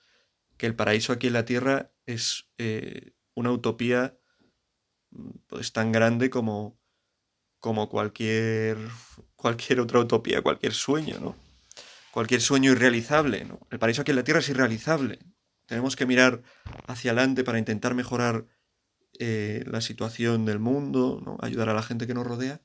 que 0.57 0.67
el 0.67 0.75
paraíso 0.75 1.13
aquí 1.13 1.27
en 1.27 1.33
la 1.33 1.45
Tierra 1.45 1.93
es 2.07 2.49
eh, 2.59 3.13
una 3.35 3.51
utopía 3.51 4.19
pues 5.47 5.73
tan 5.73 5.93
grande 5.93 6.31
como, 6.31 6.81
como 7.59 7.89
cualquier, 7.89 8.79
cualquier 9.37 9.81
otra 9.81 10.01
utopía, 10.01 10.43
cualquier 10.43 10.73
sueño, 10.73 11.19
¿no? 11.21 11.37
Cualquier 12.13 12.41
sueño 12.41 12.73
irrealizable. 12.73 13.47
El 13.71 13.79
paraíso 13.79 14.03
aquí 14.03 14.11
en 14.11 14.17
la 14.17 14.25
Tierra 14.25 14.41
es 14.41 14.49
irrealizable. 14.49 15.19
Tenemos 15.67 15.97
que 15.97 16.07
mirar 16.07 16.43
hacia 16.87 17.13
adelante 17.13 17.45
para 17.45 17.59
intentar 17.59 17.95
mejorar 17.95 18.47
eh, 19.19 19.65
la 19.67 19.81
situación 19.81 20.45
del 20.45 20.59
mundo, 20.59 21.39
ayudar 21.41 21.69
a 21.69 21.75
la 21.75 21.83
gente 21.83 22.07
que 22.07 22.15
nos 22.15 22.27
rodea. 22.27 22.61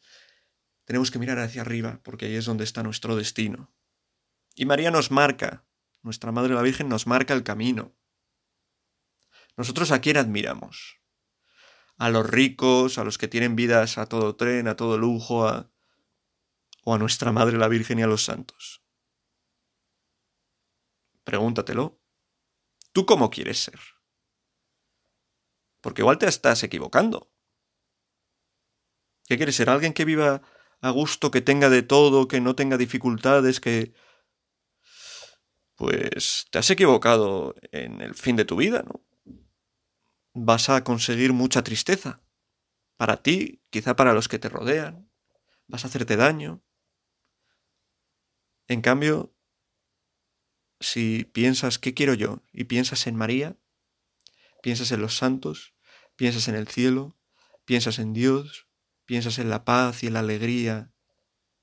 Tenemos 0.85 1.11
que 1.11 1.19
mirar 1.19 1.39
hacia 1.39 1.61
arriba, 1.61 2.01
porque 2.03 2.25
ahí 2.25 2.35
es 2.35 2.45
donde 2.45 2.63
está 2.63 2.83
nuestro 2.83 3.15
destino. 3.15 3.73
Y 4.55 4.65
María 4.65 4.91
nos 4.91 5.11
marca, 5.11 5.66
nuestra 6.07 6.31
Madre 6.31 6.55
la 6.55 6.61
Virgen 6.61 6.89
nos 6.89 7.05
marca 7.05 7.33
el 7.33 7.43
camino. 7.43 7.95
Nosotros 9.55 9.91
a 9.91 10.01
quién 10.01 10.17
admiramos? 10.17 10.97
a 11.97 12.09
los 12.09 12.29
ricos, 12.29 12.97
a 12.97 13.03
los 13.03 13.17
que 13.17 13.27
tienen 13.27 13.55
vidas 13.55 13.97
a 13.97 14.05
todo 14.05 14.35
tren, 14.35 14.67
a 14.67 14.75
todo 14.75 14.97
lujo, 14.97 15.47
a... 15.47 15.71
o 16.83 16.93
a 16.93 16.97
nuestra 16.97 17.31
Madre 17.31 17.57
la 17.57 17.67
Virgen 17.67 17.99
y 17.99 18.03
a 18.03 18.07
los 18.07 18.23
santos. 18.23 18.83
Pregúntatelo. 21.23 21.99
¿Tú 22.93 23.05
cómo 23.05 23.29
quieres 23.29 23.59
ser? 23.59 23.79
Porque 25.81 26.01
igual 26.01 26.17
te 26.17 26.27
estás 26.27 26.63
equivocando. 26.63 27.31
¿Qué 29.25 29.37
quieres 29.37 29.55
ser? 29.55 29.69
¿Alguien 29.69 29.93
que 29.93 30.05
viva 30.05 30.41
a 30.79 30.89
gusto, 30.91 31.31
que 31.31 31.41
tenga 31.41 31.69
de 31.69 31.81
todo, 31.81 32.27
que 32.27 32.39
no 32.41 32.55
tenga 32.55 32.77
dificultades, 32.77 33.59
que... 33.59 33.93
Pues 35.77 36.47
te 36.51 36.57
has 36.57 36.69
equivocado 36.69 37.55
en 37.71 38.01
el 38.01 38.15
fin 38.15 38.35
de 38.35 38.45
tu 38.45 38.57
vida, 38.57 38.83
¿no? 38.83 39.07
vas 40.37 40.69
a 40.69 40.83
conseguir 40.83 41.33
mucha 41.33 41.63
tristeza. 41.63 42.21
Para 42.95 43.21
ti, 43.23 43.61
quizá 43.69 43.95
para 43.95 44.13
los 44.13 44.27
que 44.27 44.39
te 44.39 44.49
rodean. 44.49 45.09
Vas 45.67 45.83
a 45.83 45.87
hacerte 45.87 46.15
daño. 46.15 46.61
En 48.67 48.81
cambio, 48.81 49.33
si 50.79 51.23
piensas 51.23 51.79
qué 51.79 51.93
quiero 51.93 52.13
yo 52.13 52.43
y 52.51 52.65
piensas 52.65 53.07
en 53.07 53.15
María, 53.15 53.57
piensas 54.61 54.91
en 54.91 55.01
los 55.01 55.17
santos, 55.17 55.73
piensas 56.15 56.47
en 56.47 56.55
el 56.55 56.67
cielo, 56.67 57.17
piensas 57.65 57.97
en 57.97 58.13
Dios, 58.13 58.67
piensas 59.05 59.39
en 59.39 59.49
la 59.49 59.65
paz 59.65 60.03
y 60.03 60.07
en 60.07 60.13
la 60.13 60.19
alegría 60.19 60.91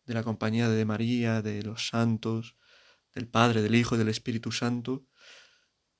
de 0.06 0.14
la 0.14 0.22
compañía 0.22 0.68
de 0.68 0.84
María, 0.84 1.42
de 1.42 1.62
los 1.62 1.88
santos, 1.88 2.56
del 3.14 3.28
Padre, 3.28 3.62
del 3.62 3.74
Hijo 3.74 3.94
y 3.94 3.98
del 3.98 4.08
Espíritu 4.08 4.52
Santo, 4.52 5.06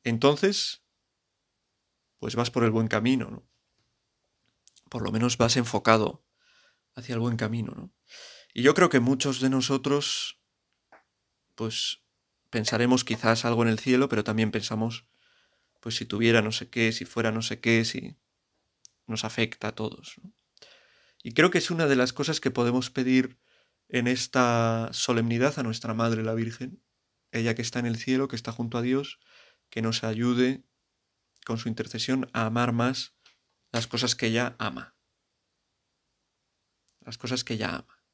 entonces 0.03 0.85
pues 2.19 2.37
vas 2.37 2.51
por 2.51 2.65
el 2.65 2.71
buen 2.71 2.89
camino, 2.89 3.31
¿no? 3.31 3.47
Por 4.89 5.03
lo 5.03 5.13
menos 5.13 5.37
vas 5.37 5.57
enfocado 5.57 6.25
hacia 6.95 7.15
el 7.15 7.21
buen 7.21 7.37
camino, 7.37 7.75
¿no? 7.77 7.93
Y 8.55 8.63
yo 8.63 8.75
creo 8.75 8.89
que 8.89 9.01
muchos 9.01 9.41
de 9.41 9.51
nosotros, 9.51 10.41
pues 11.55 12.03
pensaremos 12.51 13.05
quizás 13.05 13.45
algo 13.45 13.63
en 13.63 13.69
el 13.69 13.81
cielo, 13.81 14.09
pero 14.09 14.23
también 14.23 14.53
pensamos, 14.53 15.07
pues 15.81 15.97
si 15.97 16.07
tuviera 16.07 16.41
no 16.41 16.53
sé 16.53 16.71
qué, 16.71 16.93
si 16.93 17.05
fuera 17.05 17.33
no 17.33 17.43
sé 17.43 17.61
qué, 17.61 17.85
si 17.85 18.17
nos 19.07 19.25
afecta 19.25 19.69
a 19.69 19.75
todos. 19.75 20.21
Y 21.23 21.33
creo 21.33 21.51
que 21.51 21.59
es 21.59 21.71
una 21.71 21.87
de 21.87 21.97
las 21.97 22.13
cosas 22.13 22.41
que 22.41 22.51
podemos 22.53 22.91
pedir 22.91 23.39
en 23.89 24.07
esta 24.07 24.89
solemnidad 24.93 25.59
a 25.59 25.63
nuestra 25.63 25.95
Madre 25.95 26.23
la 26.23 26.35
Virgen, 26.35 26.84
ella 27.39 27.55
que 27.55 27.63
está 27.63 27.79
en 27.79 27.87
el 27.87 27.97
cielo, 27.97 28.29
que 28.29 28.37
está 28.37 28.53
junto 28.53 28.79
a 28.79 28.83
Dios, 28.83 29.19
que 29.71 29.83
nos 29.83 30.05
ayude 30.05 30.65
con 31.45 31.59
su 31.59 31.69
intercesión 31.69 32.31
a 32.33 32.47
amar 32.47 32.73
más 32.73 33.15
las 33.73 33.87
cosas 33.87 34.15
que 34.15 34.27
ella 34.27 34.57
ama. 34.59 34.97
Las 37.01 37.19
cosas 37.19 37.45
que 37.45 37.55
ella 37.55 37.77
ama. 37.77 38.05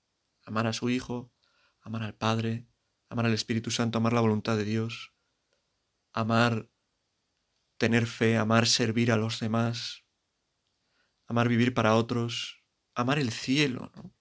Amar 0.44 0.66
a 0.66 0.72
su 0.72 0.90
Hijo, 0.90 1.32
amar 1.80 2.02
al 2.02 2.14
Padre, 2.14 2.66
amar 3.08 3.26
al 3.26 3.34
Espíritu 3.34 3.70
Santo, 3.70 3.98
amar 3.98 4.12
la 4.12 4.20
voluntad 4.20 4.56
de 4.56 4.64
Dios, 4.64 5.12
amar 6.12 6.70
tener 7.76 8.06
fe, 8.06 8.36
amar 8.36 8.66
servir 8.66 9.12
a 9.12 9.16
los 9.16 9.40
demás, 9.40 10.04
amar 11.26 11.48
vivir 11.48 11.72
para 11.72 11.94
otros, 11.94 12.64
amar 12.94 13.18
el 13.18 13.30
cielo, 13.30 13.92
¿no? 13.94 14.14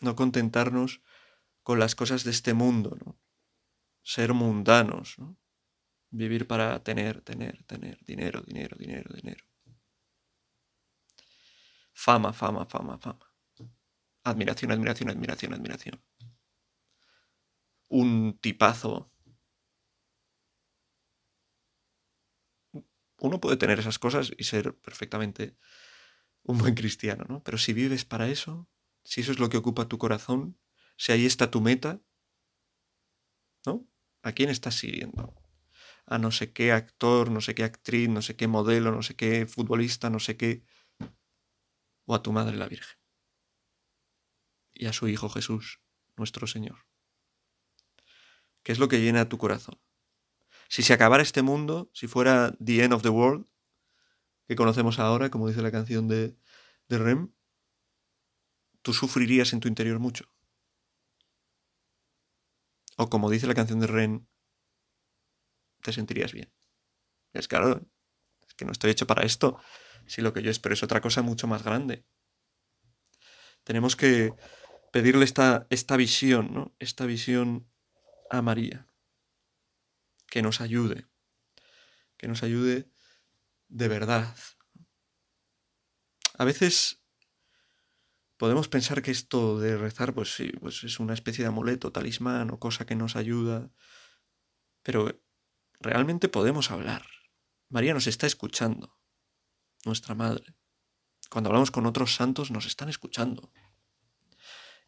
No 0.00 0.16
contentarnos 0.16 1.02
con 1.62 1.78
las 1.78 1.94
cosas 1.94 2.24
de 2.24 2.30
este 2.30 2.52
mundo, 2.52 2.96
¿no? 3.04 3.18
Ser 4.04 4.34
mundanos, 4.34 5.18
¿no? 5.18 5.36
Vivir 6.10 6.46
para 6.46 6.82
tener, 6.84 7.22
tener, 7.22 7.64
tener, 7.64 7.98
dinero, 8.04 8.42
dinero, 8.42 8.76
dinero, 8.78 9.10
dinero. 9.14 9.44
Fama, 11.92 12.32
fama, 12.32 12.66
fama, 12.66 12.98
fama. 12.98 13.26
Admiración, 14.22 14.70
admiración, 14.72 15.10
admiración, 15.10 15.54
admiración. 15.54 16.02
Un 17.88 18.38
tipazo. 18.40 19.10
Uno 23.18 23.40
puede 23.40 23.56
tener 23.56 23.78
esas 23.78 23.98
cosas 23.98 24.32
y 24.36 24.44
ser 24.44 24.76
perfectamente 24.76 25.56
un 26.42 26.58
buen 26.58 26.74
cristiano, 26.74 27.24
¿no? 27.28 27.42
Pero 27.42 27.58
si 27.58 27.72
vives 27.72 28.04
para 28.04 28.28
eso, 28.28 28.68
si 29.02 29.22
eso 29.22 29.32
es 29.32 29.38
lo 29.38 29.48
que 29.48 29.56
ocupa 29.56 29.88
tu 29.88 29.98
corazón, 29.98 30.58
si 30.96 31.12
ahí 31.12 31.26
está 31.26 31.50
tu 31.50 31.60
meta. 31.60 32.00
¿A 34.24 34.32
quién 34.32 34.50
estás 34.50 34.74
siguiendo? 34.74 35.22
a 36.06 36.18
no 36.18 36.30
sé 36.30 36.52
qué 36.52 36.72
actor, 36.72 37.30
no 37.30 37.40
sé 37.40 37.54
qué 37.54 37.64
actriz, 37.64 38.08
no 38.08 38.22
sé 38.22 38.36
qué 38.36 38.46
modelo, 38.46 38.92
no 38.92 39.02
sé 39.02 39.14
qué 39.16 39.46
futbolista, 39.46 40.10
no 40.10 40.20
sé 40.20 40.36
qué, 40.36 40.64
o 42.06 42.14
a 42.14 42.22
tu 42.22 42.32
Madre 42.32 42.56
la 42.56 42.68
Virgen 42.68 42.98
y 44.74 44.86
a 44.86 44.92
su 44.92 45.08
Hijo 45.08 45.28
Jesús, 45.28 45.80
nuestro 46.16 46.46
Señor. 46.46 46.86
¿Qué 48.62 48.72
es 48.72 48.78
lo 48.78 48.88
que 48.88 49.00
llena 49.00 49.28
tu 49.28 49.38
corazón? 49.38 49.80
Si 50.68 50.82
se 50.82 50.92
acabara 50.92 51.22
este 51.22 51.42
mundo, 51.42 51.90
si 51.92 52.06
fuera 52.06 52.56
The 52.62 52.84
End 52.84 52.92
of 52.92 53.02
the 53.02 53.10
World, 53.10 53.46
que 54.48 54.56
conocemos 54.56 54.98
ahora, 54.98 55.30
como 55.30 55.48
dice 55.48 55.62
la 55.62 55.70
canción 55.70 56.08
de, 56.08 56.36
de 56.88 56.98
Rem, 56.98 57.32
tú 58.82 58.92
sufrirías 58.92 59.52
en 59.52 59.60
tu 59.60 59.68
interior 59.68 59.98
mucho. 59.98 60.33
O 62.96 63.08
como 63.08 63.30
dice 63.30 63.46
la 63.46 63.54
canción 63.54 63.80
de 63.80 63.86
Rem, 63.86 64.26
te 65.82 65.92
sentirías 65.92 66.32
bien. 66.32 66.52
Es 67.32 67.48
claro, 67.48 67.86
es 68.46 68.54
que 68.54 68.64
no 68.64 68.72
estoy 68.72 68.90
hecho 68.90 69.06
para 69.06 69.24
esto, 69.24 69.58
si 70.06 70.22
lo 70.22 70.32
que 70.32 70.42
yo 70.42 70.50
espero 70.50 70.74
es 70.74 70.82
otra 70.82 71.00
cosa 71.00 71.22
mucho 71.22 71.46
más 71.46 71.62
grande. 71.62 72.04
Tenemos 73.64 73.96
que 73.96 74.32
pedirle 74.92 75.24
esta, 75.24 75.66
esta 75.70 75.96
visión, 75.96 76.52
¿no? 76.52 76.74
Esta 76.78 77.06
visión 77.06 77.68
a 78.30 78.42
María. 78.42 78.86
Que 80.28 80.42
nos 80.42 80.60
ayude. 80.60 81.06
Que 82.16 82.28
nos 82.28 82.42
ayude 82.42 82.88
de 83.68 83.88
verdad. 83.88 84.36
A 86.36 86.44
veces 86.44 87.03
podemos 88.36 88.68
pensar 88.68 89.02
que 89.02 89.10
esto 89.10 89.58
de 89.58 89.76
rezar, 89.76 90.14
pues 90.14 90.34
sí, 90.34 90.52
pues 90.60 90.84
es 90.84 91.00
una 91.00 91.14
especie 91.14 91.44
de 91.44 91.48
amuleto, 91.48 91.92
talismán 91.92 92.50
o 92.50 92.58
cosa 92.58 92.86
que 92.86 92.96
nos 92.96 93.16
ayuda. 93.16 93.70
Pero 94.82 95.20
realmente 95.80 96.28
podemos 96.28 96.70
hablar. 96.70 97.06
María 97.68 97.94
nos 97.94 98.06
está 98.06 98.26
escuchando, 98.26 98.98
nuestra 99.84 100.14
madre. 100.14 100.54
Cuando 101.30 101.50
hablamos 101.50 101.70
con 101.70 101.86
otros 101.86 102.14
santos 102.14 102.50
nos 102.50 102.66
están 102.66 102.88
escuchando. 102.88 103.52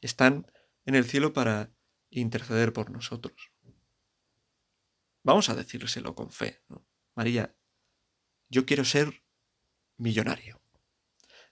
Están 0.00 0.50
en 0.84 0.94
el 0.94 1.04
cielo 1.04 1.32
para 1.32 1.72
interceder 2.10 2.72
por 2.72 2.90
nosotros. 2.90 3.50
Vamos 5.22 5.48
a 5.48 5.54
decírselo 5.54 6.14
con 6.14 6.30
fe. 6.30 6.62
María, 7.14 7.56
yo 8.48 8.64
quiero 8.64 8.84
ser 8.84 9.24
millonario. 9.96 10.62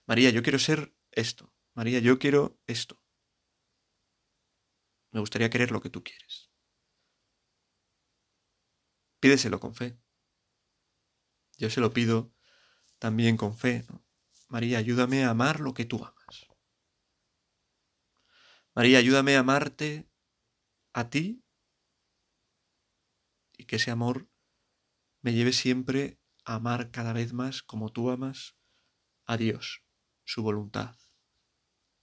María, 0.05 0.29
yo 0.29 0.43
quiero 0.43 0.59
ser 0.59 0.95
esto. 1.11 1.54
María, 1.75 1.99
yo 1.99 2.17
quiero 2.17 2.57
esto. 2.67 2.97
Me 5.11 5.19
gustaría 5.19 5.49
querer 5.49 5.71
lo 5.71 5.81
que 5.81 5.89
tú 5.89 6.03
quieres. 6.03 6.49
Pídeselo 9.19 9.59
con 9.59 9.75
fe. 9.75 9.99
Yo 11.57 11.69
se 11.69 11.81
lo 11.81 11.91
pido 11.91 12.33
también 12.97 13.35
con 13.35 13.57
fe. 13.57 13.85
María, 14.47 14.77
ayúdame 14.77 15.25
a 15.25 15.31
amar 15.31 15.59
lo 15.59 15.73
que 15.73 15.83
tú 15.83 15.97
amas. 15.97 16.47
María, 18.73 18.99
ayúdame 18.99 19.35
a 19.35 19.39
amarte 19.39 20.09
a 20.93 21.09
ti 21.09 21.43
y 23.57 23.65
que 23.65 23.75
ese 23.77 23.91
amor 23.91 24.29
me 25.21 25.33
lleve 25.33 25.51
siempre 25.51 26.21
a 26.45 26.55
amar 26.55 26.91
cada 26.91 27.11
vez 27.11 27.33
más 27.33 27.63
como 27.63 27.91
tú 27.91 28.11
amas 28.11 28.57
a 29.25 29.35
Dios, 29.35 29.83
su 30.23 30.41
voluntad 30.41 30.95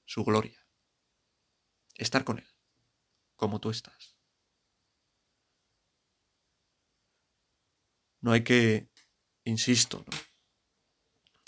su 0.05 0.25
gloria. 0.25 0.59
Estar 1.95 2.25
con 2.25 2.39
Él, 2.39 2.49
como 3.37 3.61
tú 3.61 3.71
estás. 3.71 4.17
No 8.21 8.33
hay 8.33 8.45
que, 8.45 8.89
insisto, 9.45 10.05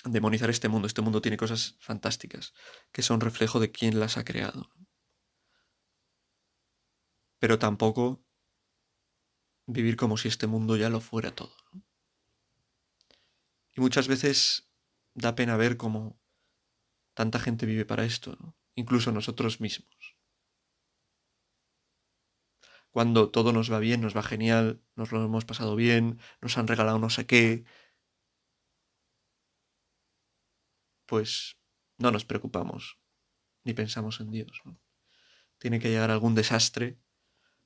demonizar 0.04 0.50
este 0.50 0.68
mundo. 0.68 0.86
Este 0.86 1.02
mundo 1.02 1.22
tiene 1.22 1.36
cosas 1.36 1.76
fantásticas 1.80 2.52
que 2.92 3.02
son 3.02 3.20
reflejo 3.20 3.60
de 3.60 3.70
quién 3.70 4.00
las 4.00 4.16
ha 4.16 4.24
creado. 4.24 4.70
Pero 7.38 7.58
tampoco 7.58 8.24
vivir 9.66 9.96
como 9.96 10.16
si 10.16 10.28
este 10.28 10.46
mundo 10.46 10.76
ya 10.76 10.90
lo 10.90 11.00
fuera 11.00 11.34
todo. 11.34 11.54
Y 13.72 13.80
muchas 13.80 14.08
veces 14.08 14.70
da 15.14 15.34
pena 15.34 15.56
ver 15.56 15.76
cómo 15.76 16.20
Tanta 17.14 17.38
gente 17.38 17.66
vive 17.66 17.84
para 17.84 18.04
esto, 18.04 18.36
¿no? 18.40 18.56
incluso 18.74 19.12
nosotros 19.12 19.60
mismos. 19.60 20.16
Cuando 22.90 23.30
todo 23.30 23.52
nos 23.52 23.72
va 23.72 23.80
bien, 23.80 24.00
nos 24.00 24.16
va 24.16 24.22
genial, 24.22 24.82
nos 24.94 25.10
lo 25.10 25.24
hemos 25.24 25.44
pasado 25.44 25.74
bien, 25.74 26.20
nos 26.40 26.58
han 26.58 26.68
regalado 26.68 26.98
no 26.98 27.10
sé 27.10 27.26
qué, 27.26 27.64
pues 31.06 31.56
no 31.98 32.10
nos 32.10 32.24
preocupamos 32.24 32.98
ni 33.64 33.74
pensamos 33.74 34.20
en 34.20 34.30
Dios. 34.30 34.62
Tiene 35.58 35.80
que 35.80 35.88
llegar 35.90 36.10
algún 36.10 36.34
desastre 36.34 36.98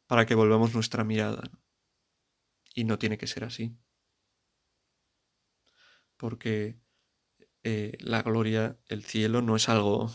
para 0.07 0.27
que 0.27 0.35
volvamos 0.35 0.75
nuestra 0.75 1.05
mirada. 1.05 1.51
Y 2.75 2.85
no 2.85 2.99
tiene 2.99 3.19
que 3.19 3.27
ser 3.27 3.45
así. 3.45 3.77
Porque 6.17 6.79
eh, 7.71 7.99
la 8.01 8.23
gloria, 8.23 8.79
el 8.87 9.05
cielo, 9.05 9.43
no 9.43 9.55
es 9.55 9.69
algo, 9.69 10.11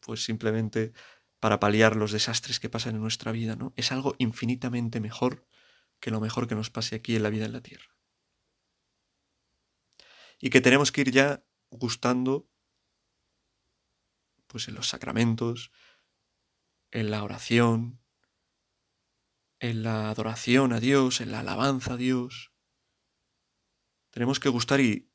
pues 0.00 0.24
simplemente 0.24 0.92
para 1.38 1.60
paliar 1.60 1.94
los 1.94 2.10
desastres 2.10 2.58
que 2.58 2.68
pasan 2.68 2.96
en 2.96 3.02
nuestra 3.02 3.30
vida, 3.30 3.54
¿no? 3.54 3.72
Es 3.76 3.92
algo 3.92 4.16
infinitamente 4.18 4.98
mejor 4.98 5.46
que 6.00 6.10
lo 6.10 6.20
mejor 6.20 6.48
que 6.48 6.56
nos 6.56 6.70
pase 6.70 6.96
aquí 6.96 7.14
en 7.14 7.22
la 7.22 7.30
vida 7.30 7.44
en 7.44 7.52
la 7.52 7.60
tierra. 7.60 7.96
Y 10.40 10.50
que 10.50 10.60
tenemos 10.60 10.90
que 10.90 11.02
ir 11.02 11.12
ya 11.12 11.44
gustando, 11.70 12.50
pues 14.48 14.66
en 14.66 14.74
los 14.74 14.88
sacramentos, 14.88 15.70
en 16.90 17.12
la 17.12 17.22
oración, 17.22 18.00
en 19.60 19.84
la 19.84 20.10
adoración 20.10 20.72
a 20.72 20.80
Dios, 20.80 21.20
en 21.20 21.30
la 21.30 21.40
alabanza 21.40 21.94
a 21.94 21.96
Dios. 21.96 22.52
Tenemos 24.10 24.40
que 24.40 24.48
gustar 24.48 24.80
y 24.80 25.11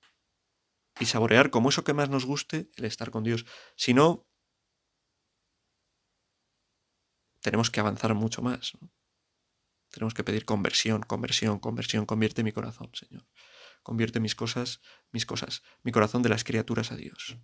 y 1.00 1.06
saborear 1.06 1.50
como 1.50 1.70
eso 1.70 1.84
que 1.84 1.94
más 1.94 2.10
nos 2.10 2.26
guste 2.26 2.70
el 2.76 2.86
estar 2.86 3.12
con 3.12 3.24
Dios. 3.24 3.46
Si 3.76 3.94
no, 3.94 4.28
tenemos 7.42 7.70
que 7.70 7.80
avanzar 7.80 8.14
mucho 8.14 8.42
más. 8.42 8.74
Tenemos 9.90 10.14
que 10.14 10.24
pedir 10.24 10.46
conversión, 10.46 11.02
conversión, 11.02 11.60
conversión. 11.60 12.06
Convierte 12.06 12.44
mi 12.44 12.52
corazón, 12.52 12.90
Señor. 12.94 13.26
Convierte 13.84 14.20
mis 14.20 14.36
cosas, 14.36 14.82
mis 15.12 15.26
cosas, 15.26 15.64
mi 15.84 15.92
corazón 15.92 16.24
de 16.24 16.30
las 16.30 16.44
criaturas 16.44 16.92
a 16.92 16.98
Dios. 16.98 17.38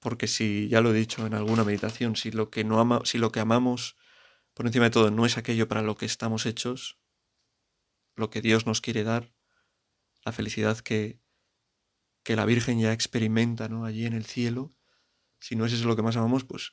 Porque 0.00 0.26
si, 0.26 0.68
ya 0.68 0.80
lo 0.80 0.90
he 0.90 0.98
dicho 0.98 1.26
en 1.26 1.34
alguna 1.34 1.64
meditación, 1.64 2.16
si 2.16 2.30
lo 2.30 2.50
que, 2.50 2.64
no 2.64 2.80
ama, 2.80 3.02
si 3.04 3.18
lo 3.18 3.32
que 3.32 3.40
amamos 3.40 3.96
por 4.54 4.66
encima 4.66 4.86
de 4.86 4.90
todo 4.90 5.10
no 5.10 5.26
es 5.26 5.36
aquello 5.36 5.68
para 5.68 5.82
lo 5.82 5.96
que 5.96 6.06
estamos 6.06 6.46
hechos, 6.46 6.98
lo 8.14 8.30
que 8.30 8.40
Dios 8.40 8.64
nos 8.66 8.80
quiere 8.80 9.04
dar, 9.04 9.35
la 10.26 10.32
felicidad 10.32 10.78
que, 10.78 11.20
que 12.24 12.34
la 12.34 12.44
Virgen 12.44 12.80
ya 12.80 12.92
experimenta 12.92 13.68
¿no? 13.68 13.84
allí 13.84 14.06
en 14.06 14.12
el 14.12 14.26
cielo, 14.26 14.74
si 15.38 15.54
no 15.54 15.64
es 15.64 15.72
eso 15.72 15.86
lo 15.86 15.94
que 15.94 16.02
más 16.02 16.16
amamos, 16.16 16.44
pues 16.44 16.72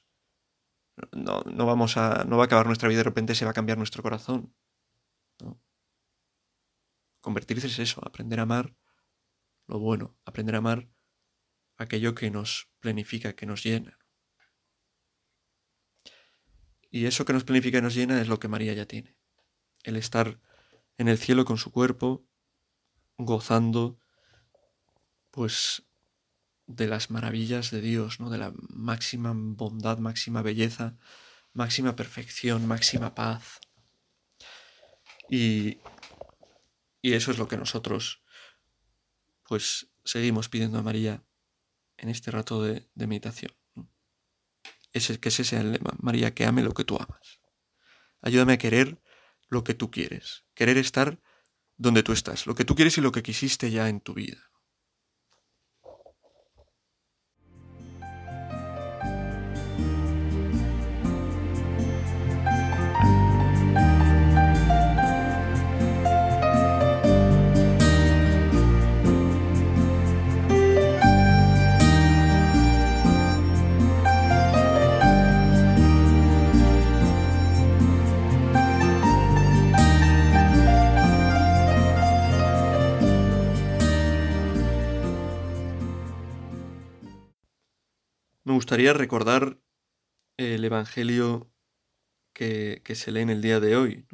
no, 1.11 1.41
no, 1.43 1.65
vamos 1.67 1.95
a, 1.95 2.23
no 2.23 2.37
va 2.37 2.43
a 2.43 2.45
acabar 2.47 2.65
nuestra 2.65 2.89
vida, 2.89 2.97
de 2.97 3.03
repente 3.03 3.35
se 3.35 3.45
va 3.45 3.51
a 3.51 3.53
cambiar 3.53 3.77
nuestro 3.77 4.01
corazón. 4.01 4.55
Convertirse 7.21 7.67
es 7.67 7.77
eso, 7.77 8.01
aprender 8.03 8.39
a 8.39 8.43
amar 8.43 8.75
lo 9.67 9.77
bueno, 9.77 10.17
aprender 10.25 10.55
a 10.55 10.57
amar 10.57 10.89
aquello 11.77 12.15
que 12.15 12.31
nos 12.31 12.71
planifica, 12.79 13.33
que 13.33 13.45
nos 13.45 13.63
llena. 13.63 13.99
Y 16.89 17.05
eso 17.05 17.23
que 17.23 17.33
nos 17.33 17.43
planifica 17.43 17.77
y 17.77 17.81
nos 17.81 17.93
llena 17.93 18.19
es 18.19 18.27
lo 18.27 18.39
que 18.39 18.47
María 18.47 18.73
ya 18.73 18.87
tiene. 18.87 19.15
El 19.83 19.95
estar 19.95 20.39
en 20.97 21.07
el 21.07 21.19
cielo 21.19 21.45
con 21.45 21.57
su 21.57 21.71
cuerpo, 21.71 22.27
gozando 23.25 23.99
pues 25.31 25.83
de 26.67 26.87
las 26.87 27.09
maravillas 27.09 27.71
de 27.71 27.81
Dios, 27.81 28.19
¿no? 28.19 28.29
De 28.29 28.37
la 28.37 28.53
máxima 28.69 29.33
bondad, 29.35 29.97
máxima 29.97 30.41
belleza, 30.41 30.97
máxima 31.53 31.95
perfección, 31.95 32.67
máxima 32.67 33.15
paz. 33.15 33.59
Y, 35.29 35.79
y 37.01 37.13
eso 37.13 37.31
es 37.31 37.37
lo 37.37 37.47
que 37.47 37.57
nosotros 37.57 38.23
pues 39.47 39.91
seguimos 40.03 40.49
pidiendo 40.49 40.79
a 40.79 40.83
María 40.83 41.23
en 41.97 42.09
este 42.09 42.31
rato 42.31 42.63
de, 42.63 42.87
meditación. 42.95 43.51
Ese, 44.91 45.19
que 45.19 45.29
ese 45.29 45.43
sea 45.43 45.61
el 45.61 45.71
lema, 45.73 45.91
María, 45.99 46.33
que 46.33 46.45
ame 46.45 46.63
lo 46.63 46.73
que 46.73 46.83
tú 46.83 46.97
amas. 46.97 47.39
Ayúdame 48.21 48.53
a 48.53 48.57
querer 48.57 49.01
lo 49.49 49.63
que 49.63 49.73
tú 49.73 49.91
quieres, 49.91 50.45
querer 50.53 50.77
estar 50.77 51.21
donde 51.83 52.01
tú 52.01 52.13
estás, 52.13 52.47
lo 52.47 52.55
que 52.55 52.63
tú 52.65 52.75
quieres 52.75 52.97
y 52.97 53.01
lo 53.01 53.11
que 53.11 53.21
quisiste 53.21 53.69
ya 53.69 53.89
en 53.89 53.99
tu 53.99 54.13
vida. 54.13 54.52
Gustaría 88.63 88.93
recordar 88.93 89.59
el 90.37 90.63
Evangelio 90.63 91.51
que, 92.31 92.81
se 92.95 93.11
lee 93.11 93.19
en 93.19 93.29
el 93.29 93.41
día 93.41 93.59
de 93.59 93.75
hoy. 93.75 94.07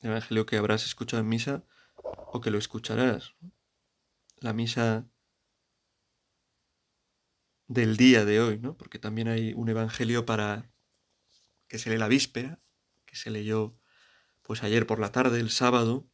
El 0.00 0.08
Evangelio 0.08 0.46
que 0.46 0.56
habrás 0.56 0.86
escuchado 0.86 1.20
en 1.20 1.28
misa 1.28 1.62
o 1.96 2.40
que 2.40 2.50
lo 2.50 2.56
escucharás. 2.56 3.34
La 4.38 4.54
misa 4.54 5.06
del 7.68 7.98
día 7.98 8.24
de 8.24 8.40
hoy, 8.40 8.58
¿no? 8.58 8.78
Porque 8.78 8.98
también 8.98 9.28
hay 9.28 9.52
un 9.52 9.68
evangelio 9.68 10.24
para 10.24 10.72
que 11.68 11.78
se 11.78 11.90
lee 11.90 11.98
la 11.98 12.08
víspera, 12.08 12.62
que 13.04 13.16
se 13.16 13.28
leyó 13.28 13.78
pues 14.40 14.62
ayer 14.62 14.86
por 14.86 15.00
la 15.00 15.12
tarde, 15.12 15.38
el 15.38 15.50
sábado, 15.50 16.08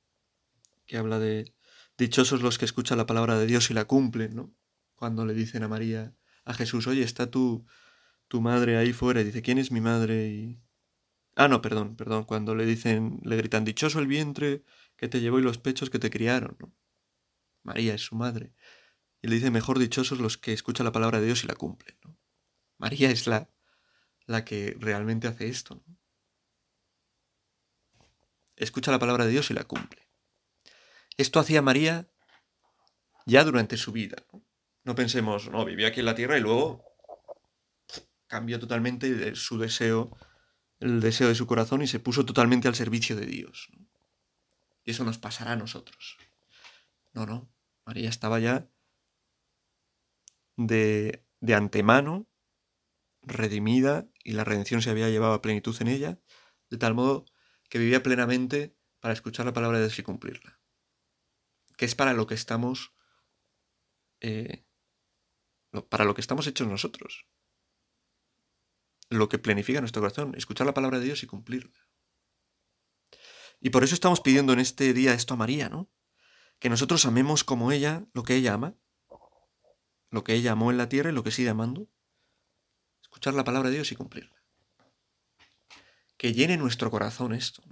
que 0.84 0.96
habla 0.96 1.20
de 1.20 1.54
dichosos 1.96 2.42
los 2.42 2.58
que 2.58 2.64
escuchan 2.64 2.98
la 2.98 3.06
palabra 3.06 3.38
de 3.38 3.46
Dios 3.46 3.70
y 3.70 3.74
la 3.74 3.84
cumplen, 3.84 4.34
¿no? 4.34 4.52
Cuando 4.96 5.24
le 5.24 5.32
dicen 5.32 5.62
a 5.62 5.68
María, 5.68 6.16
a 6.46 6.54
Jesús, 6.54 6.86
oye, 6.86 7.02
está 7.02 7.30
tu, 7.30 7.66
tu 8.28 8.40
madre 8.40 8.78
ahí 8.78 8.92
fuera, 8.92 9.20
y 9.20 9.24
dice, 9.24 9.42
¿quién 9.42 9.58
es 9.58 9.70
mi 9.70 9.80
madre? 9.80 10.28
Y... 10.28 10.62
Ah, 11.34 11.48
no, 11.48 11.60
perdón, 11.60 11.96
perdón, 11.96 12.24
cuando 12.24 12.54
le 12.54 12.64
dicen, 12.64 13.20
le 13.24 13.36
gritan, 13.36 13.64
dichoso 13.64 13.98
el 13.98 14.06
vientre 14.06 14.62
que 14.96 15.08
te 15.08 15.20
llevó 15.20 15.38
y 15.38 15.42
los 15.42 15.58
pechos 15.58 15.90
que 15.90 15.98
te 15.98 16.08
criaron. 16.08 16.56
María 17.62 17.94
es 17.94 18.02
su 18.02 18.14
madre. 18.14 18.54
Y 19.20 19.28
le 19.28 19.34
dice, 19.34 19.50
mejor 19.50 19.78
dichosos 19.78 20.20
los 20.20 20.38
que 20.38 20.52
escuchan 20.52 20.86
la 20.86 20.92
palabra 20.92 21.20
de 21.20 21.26
Dios 21.26 21.42
y 21.44 21.48
la 21.48 21.56
cumplen. 21.56 21.98
María 22.78 23.10
es 23.10 23.26
la, 23.26 23.50
la 24.26 24.44
que 24.44 24.76
realmente 24.78 25.26
hace 25.26 25.48
esto. 25.48 25.82
¿no? 25.86 25.96
Escucha 28.54 28.92
la 28.92 29.00
palabra 29.00 29.24
de 29.24 29.32
Dios 29.32 29.50
y 29.50 29.54
la 29.54 29.64
cumple. 29.64 30.08
Esto 31.16 31.40
hacía 31.40 31.60
María 31.60 32.08
ya 33.26 33.42
durante 33.42 33.76
su 33.76 33.90
vida. 33.90 34.16
¿no? 34.32 34.45
No 34.86 34.94
pensemos, 34.94 35.50
no, 35.50 35.64
vivía 35.64 35.88
aquí 35.88 35.98
en 35.98 36.06
la 36.06 36.14
tierra 36.14 36.38
y 36.38 36.40
luego 36.40 36.84
cambió 38.28 38.60
totalmente 38.60 39.34
su 39.34 39.58
deseo, 39.58 40.16
el 40.78 41.00
deseo 41.00 41.26
de 41.26 41.34
su 41.34 41.48
corazón 41.48 41.82
y 41.82 41.88
se 41.88 41.98
puso 41.98 42.24
totalmente 42.24 42.68
al 42.68 42.76
servicio 42.76 43.16
de 43.16 43.26
Dios. 43.26 43.68
Y 44.84 44.92
eso 44.92 45.02
nos 45.02 45.18
pasará 45.18 45.52
a 45.52 45.56
nosotros. 45.56 46.16
No, 47.12 47.26
no. 47.26 47.52
María 47.84 48.08
estaba 48.08 48.38
ya 48.38 48.68
de, 50.56 51.26
de 51.40 51.54
antemano 51.54 52.28
redimida 53.22 54.08
y 54.22 54.32
la 54.32 54.44
redención 54.44 54.82
se 54.82 54.90
había 54.90 55.10
llevado 55.10 55.32
a 55.32 55.42
plenitud 55.42 55.76
en 55.80 55.88
ella, 55.88 56.20
de 56.70 56.78
tal 56.78 56.94
modo 56.94 57.24
que 57.68 57.80
vivía 57.80 58.04
plenamente 58.04 58.76
para 59.00 59.14
escuchar 59.14 59.46
la 59.46 59.52
palabra 59.52 59.78
de 59.78 59.86
Dios 59.86 59.98
y 59.98 60.04
cumplirla. 60.04 60.60
Que 61.76 61.86
es 61.86 61.96
para 61.96 62.12
lo 62.12 62.28
que 62.28 62.34
estamos, 62.34 62.94
eh, 64.20 64.65
para 65.88 66.04
lo 66.04 66.14
que 66.14 66.20
estamos 66.20 66.46
hechos 66.46 66.66
nosotros. 66.68 67.26
Lo 69.08 69.28
que 69.28 69.38
planifica 69.38 69.80
nuestro 69.80 70.02
corazón, 70.02 70.34
escuchar 70.36 70.66
la 70.66 70.74
palabra 70.74 70.98
de 70.98 71.06
Dios 71.06 71.22
y 71.22 71.26
cumplirla. 71.26 71.86
Y 73.60 73.70
por 73.70 73.84
eso 73.84 73.94
estamos 73.94 74.20
pidiendo 74.20 74.52
en 74.52 74.58
este 74.58 74.92
día 74.92 75.14
esto 75.14 75.34
a 75.34 75.36
María, 75.36 75.68
¿no? 75.68 75.90
Que 76.58 76.68
nosotros 76.68 77.04
amemos 77.06 77.44
como 77.44 77.72
ella 77.72 78.06
lo 78.12 78.22
que 78.22 78.34
ella 78.34 78.54
ama, 78.54 78.76
lo 80.10 80.24
que 80.24 80.34
ella 80.34 80.52
amó 80.52 80.70
en 80.70 80.78
la 80.78 80.88
tierra 80.88 81.10
y 81.10 81.12
lo 81.12 81.22
que 81.22 81.30
sigue 81.30 81.48
amando, 81.48 81.88
escuchar 83.02 83.34
la 83.34 83.44
palabra 83.44 83.70
de 83.70 83.76
Dios 83.76 83.92
y 83.92 83.96
cumplirla. 83.96 84.42
Que 86.16 86.32
llene 86.32 86.56
nuestro 86.56 86.90
corazón 86.90 87.34
esto, 87.34 87.62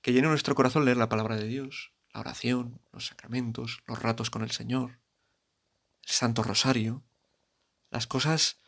que 0.00 0.12
llene 0.12 0.28
nuestro 0.28 0.54
corazón 0.54 0.84
leer 0.84 0.96
la 0.96 1.08
palabra 1.08 1.36
de 1.36 1.46
Dios, 1.46 1.92
la 2.12 2.20
oración, 2.20 2.80
los 2.92 3.06
sacramentos, 3.06 3.82
los 3.86 4.00
ratos 4.00 4.30
con 4.30 4.42
el 4.42 4.50
Señor, 4.50 5.00
el 6.02 6.10
Santo 6.10 6.42
Rosario, 6.42 7.04
las 7.92 8.06
cosas 8.06 8.58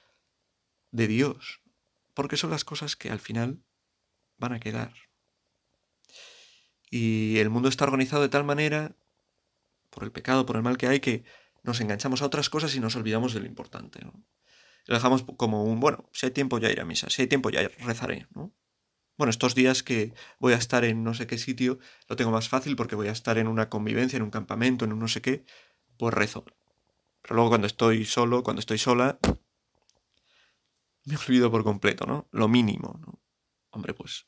de 0.93 1.09
Dios, 1.09 1.63
porque 2.13 2.37
son 2.37 2.51
las 2.51 2.65
cosas 2.65 2.95
que 2.95 3.11
al 3.11 3.19
final 3.19 3.65
van 4.37 4.53
a 4.53 4.61
quedar. 4.61 4.93
Y 6.91 7.39
el 7.39 7.51
mundo 7.51 7.69
está 7.69 7.85
organizado 7.85 8.23
de 8.23 8.29
tal 8.29 8.45
manera, 8.45 8.95
por 9.91 10.05
el 10.05 10.13
pecado, 10.13 10.45
por 10.45 10.57
el 10.57 10.63
mal 10.63 10.77
que 10.77 10.87
hay, 10.87 11.01
que 11.01 11.25
nos 11.63 11.81
enganchamos 11.81 12.21
a 12.21 12.27
otras 12.27 12.51
cosas 12.51 12.75
y 12.77 12.81
nos 12.81 12.97
olvidamos 12.97 13.33
de 13.33 13.41
lo 13.41 13.47
importante. 13.47 14.01
Lo 14.85 14.95
dejamos 14.95 15.25
como 15.39 15.65
un, 15.65 15.81
bueno, 15.81 16.11
si 16.13 16.27
hay 16.27 16.33
tiempo 16.33 16.59
ya 16.59 16.71
iré 16.71 16.83
a 16.83 16.85
misa, 16.85 17.09
si 17.09 17.23
hay 17.23 17.29
tiempo 17.29 17.49
ya 17.49 17.67
rezaré, 17.79 18.29
¿no? 18.35 18.55
Bueno, 19.17 19.31
estos 19.31 19.55
días 19.55 19.83
que 19.83 20.13
voy 20.39 20.53
a 20.53 20.57
estar 20.57 20.85
en 20.85 21.03
no 21.03 21.15
sé 21.15 21.27
qué 21.27 21.39
sitio, 21.39 21.79
lo 22.09 22.17
tengo 22.17 22.31
más 22.31 22.49
fácil 22.49 22.77
porque 22.77 22.95
voy 22.95 23.09
a 23.09 23.13
estar 23.13 23.39
en 23.39 23.49
una 23.49 23.71
convivencia, 23.71 24.19
en 24.19 24.23
un 24.23 24.31
campamento, 24.31 24.85
en 24.85 24.93
un 24.93 24.99
no 24.99 25.09
sé 25.09 25.23
qué, 25.23 25.45
pues 25.97 26.13
rezo. 26.13 26.45
Pero 27.25 27.37
luego 27.37 27.49
cuando 27.49 27.67
estoy 27.67 28.05
solo, 28.05 28.43
cuando 28.43 28.61
estoy 28.61 28.77
sola, 28.77 29.19
me 31.05 31.17
olvido 31.17 31.51
por 31.51 31.65
completo, 31.65 32.05
¿no? 32.05 32.29
Lo 32.33 32.49
mínimo, 32.49 33.01
¿no? 33.01 33.19
Hombre, 33.71 33.95
pues 33.95 34.27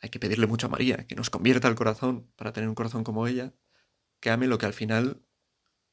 hay 0.00 0.08
que 0.08 0.18
pedirle 0.18 0.46
mucho 0.46 0.68
a 0.68 0.70
María, 0.70 1.06
que 1.06 1.14
nos 1.14 1.28
convierta 1.28 1.68
el 1.68 1.74
corazón 1.74 2.30
para 2.36 2.54
tener 2.54 2.68
un 2.68 2.74
corazón 2.74 3.04
como 3.04 3.26
ella, 3.26 3.52
que 4.20 4.30
ame 4.30 4.46
lo 4.46 4.56
que 4.56 4.64
al 4.64 4.72
final 4.72 5.22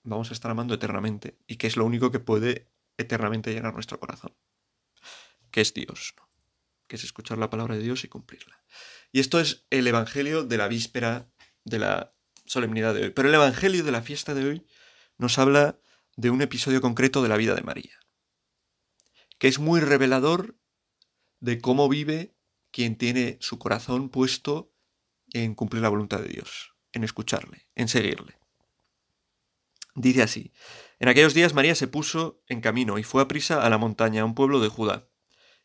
vamos 0.04 0.30
a 0.30 0.34
estar 0.34 0.50
amando 0.50 0.74
eternamente 0.74 1.38
y 1.48 1.58
que 1.58 1.68
es 1.68 1.76
lo 1.76 1.86
único 1.86 2.12
que 2.12 2.20
puede 2.20 2.70
eternamente 2.98 3.54
llenar 3.54 3.74
nuestro 3.74 4.00
corazón, 4.00 4.34
que 5.52 5.60
es 5.60 5.74
Dios, 5.74 6.16
que 6.88 6.96
es 6.96 7.04
escuchar 7.04 7.38
la 7.38 7.50
palabra 7.50 7.76
de 7.76 7.84
Dios 7.84 8.06
y 8.06 8.08
cumplirla. 8.08 8.64
Y 9.12 9.20
esto 9.20 9.38
es 9.42 9.66
el 9.70 9.86
Evangelio 9.86 10.46
de 10.46 10.58
la 10.58 10.70
víspera 10.70 11.30
de 11.66 11.80
la 11.80 12.12
solemnidad 12.46 12.94
de 12.94 13.04
hoy. 13.04 13.10
Pero 13.10 13.28
el 13.28 13.36
Evangelio 13.36 13.84
de 13.84 13.92
la 13.92 14.02
fiesta 14.02 14.34
de 14.34 14.46
hoy 14.46 14.66
nos 15.22 15.38
habla 15.38 15.80
de 16.18 16.32
un 16.32 16.42
episodio 16.42 16.82
concreto 16.82 17.22
de 17.22 17.30
la 17.30 17.38
vida 17.38 17.54
de 17.54 17.62
María, 17.62 17.94
que 19.38 19.48
es 19.48 19.60
muy 19.60 19.80
revelador 19.80 20.58
de 21.40 21.62
cómo 21.62 21.88
vive 21.88 22.36
quien 22.72 22.98
tiene 22.98 23.38
su 23.40 23.60
corazón 23.60 24.10
puesto 24.10 24.74
en 25.32 25.54
cumplir 25.54 25.84
la 25.84 25.90
voluntad 25.90 26.22
de 26.22 26.28
Dios, 26.28 26.74
en 26.92 27.04
escucharle, 27.04 27.70
en 27.76 27.88
seguirle. 27.88 28.40
Dice 29.94 30.24
así, 30.24 30.54
en 30.98 31.08
aquellos 31.08 31.36
días 31.36 31.54
María 31.54 31.76
se 31.76 31.88
puso 31.88 32.42
en 32.48 32.60
camino 32.60 32.98
y 32.98 33.04
fue 33.04 33.22
a 33.22 33.28
prisa 33.28 33.64
a 33.64 33.70
la 33.70 33.78
montaña, 33.78 34.24
a 34.24 34.26
un 34.26 34.34
pueblo 34.34 34.60
de 34.60 34.70
Judá. 34.70 35.08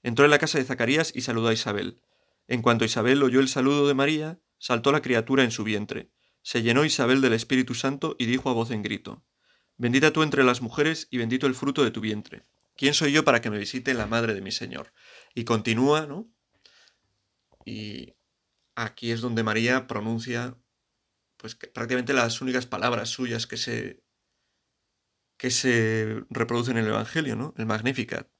Entró 0.02 0.26
en 0.26 0.32
la 0.32 0.38
casa 0.38 0.58
de 0.58 0.64
Zacarías 0.66 1.12
y 1.16 1.22
saludó 1.22 1.48
a 1.48 1.54
Isabel. 1.54 2.02
En 2.46 2.60
cuanto 2.60 2.84
Isabel 2.84 3.22
oyó 3.22 3.40
el 3.40 3.48
saludo 3.48 3.88
de 3.88 3.94
María, 3.94 4.38
saltó 4.58 4.92
la 4.92 5.00
criatura 5.00 5.44
en 5.44 5.50
su 5.50 5.64
vientre. 5.64 6.12
Se 6.42 6.60
llenó 6.60 6.84
Isabel 6.84 7.22
del 7.22 7.32
Espíritu 7.32 7.74
Santo 7.74 8.16
y 8.18 8.26
dijo 8.26 8.50
a 8.50 8.52
voz 8.52 8.70
en 8.70 8.82
grito, 8.82 9.24
Bendita 9.78 10.12
tú 10.12 10.22
entre 10.22 10.44
las 10.44 10.62
mujeres 10.62 11.08
y 11.10 11.18
bendito 11.18 11.46
el 11.46 11.54
fruto 11.54 11.84
de 11.84 11.90
tu 11.90 12.00
vientre. 12.00 12.46
¿Quién 12.76 12.94
soy 12.94 13.12
yo 13.12 13.24
para 13.24 13.40
que 13.40 13.50
me 13.50 13.58
visite 13.58 13.94
la 13.94 14.06
madre 14.06 14.34
de 14.34 14.40
mi 14.40 14.52
Señor? 14.52 14.92
Y 15.34 15.44
continúa, 15.44 16.06
¿no? 16.06 16.30
Y 17.64 18.14
aquí 18.74 19.10
es 19.10 19.20
donde 19.20 19.42
María 19.42 19.86
pronuncia 19.86 20.56
pues 21.36 21.54
prácticamente 21.54 22.12
las 22.14 22.40
únicas 22.40 22.66
palabras 22.66 23.10
suyas 23.10 23.46
que 23.46 23.56
se 23.56 24.02
que 25.36 25.50
se 25.50 26.24
reproduce 26.30 26.70
en 26.70 26.78
el 26.78 26.86
Evangelio, 26.86 27.36
¿no? 27.36 27.52
El 27.58 27.66
Magnificat, 27.66 28.30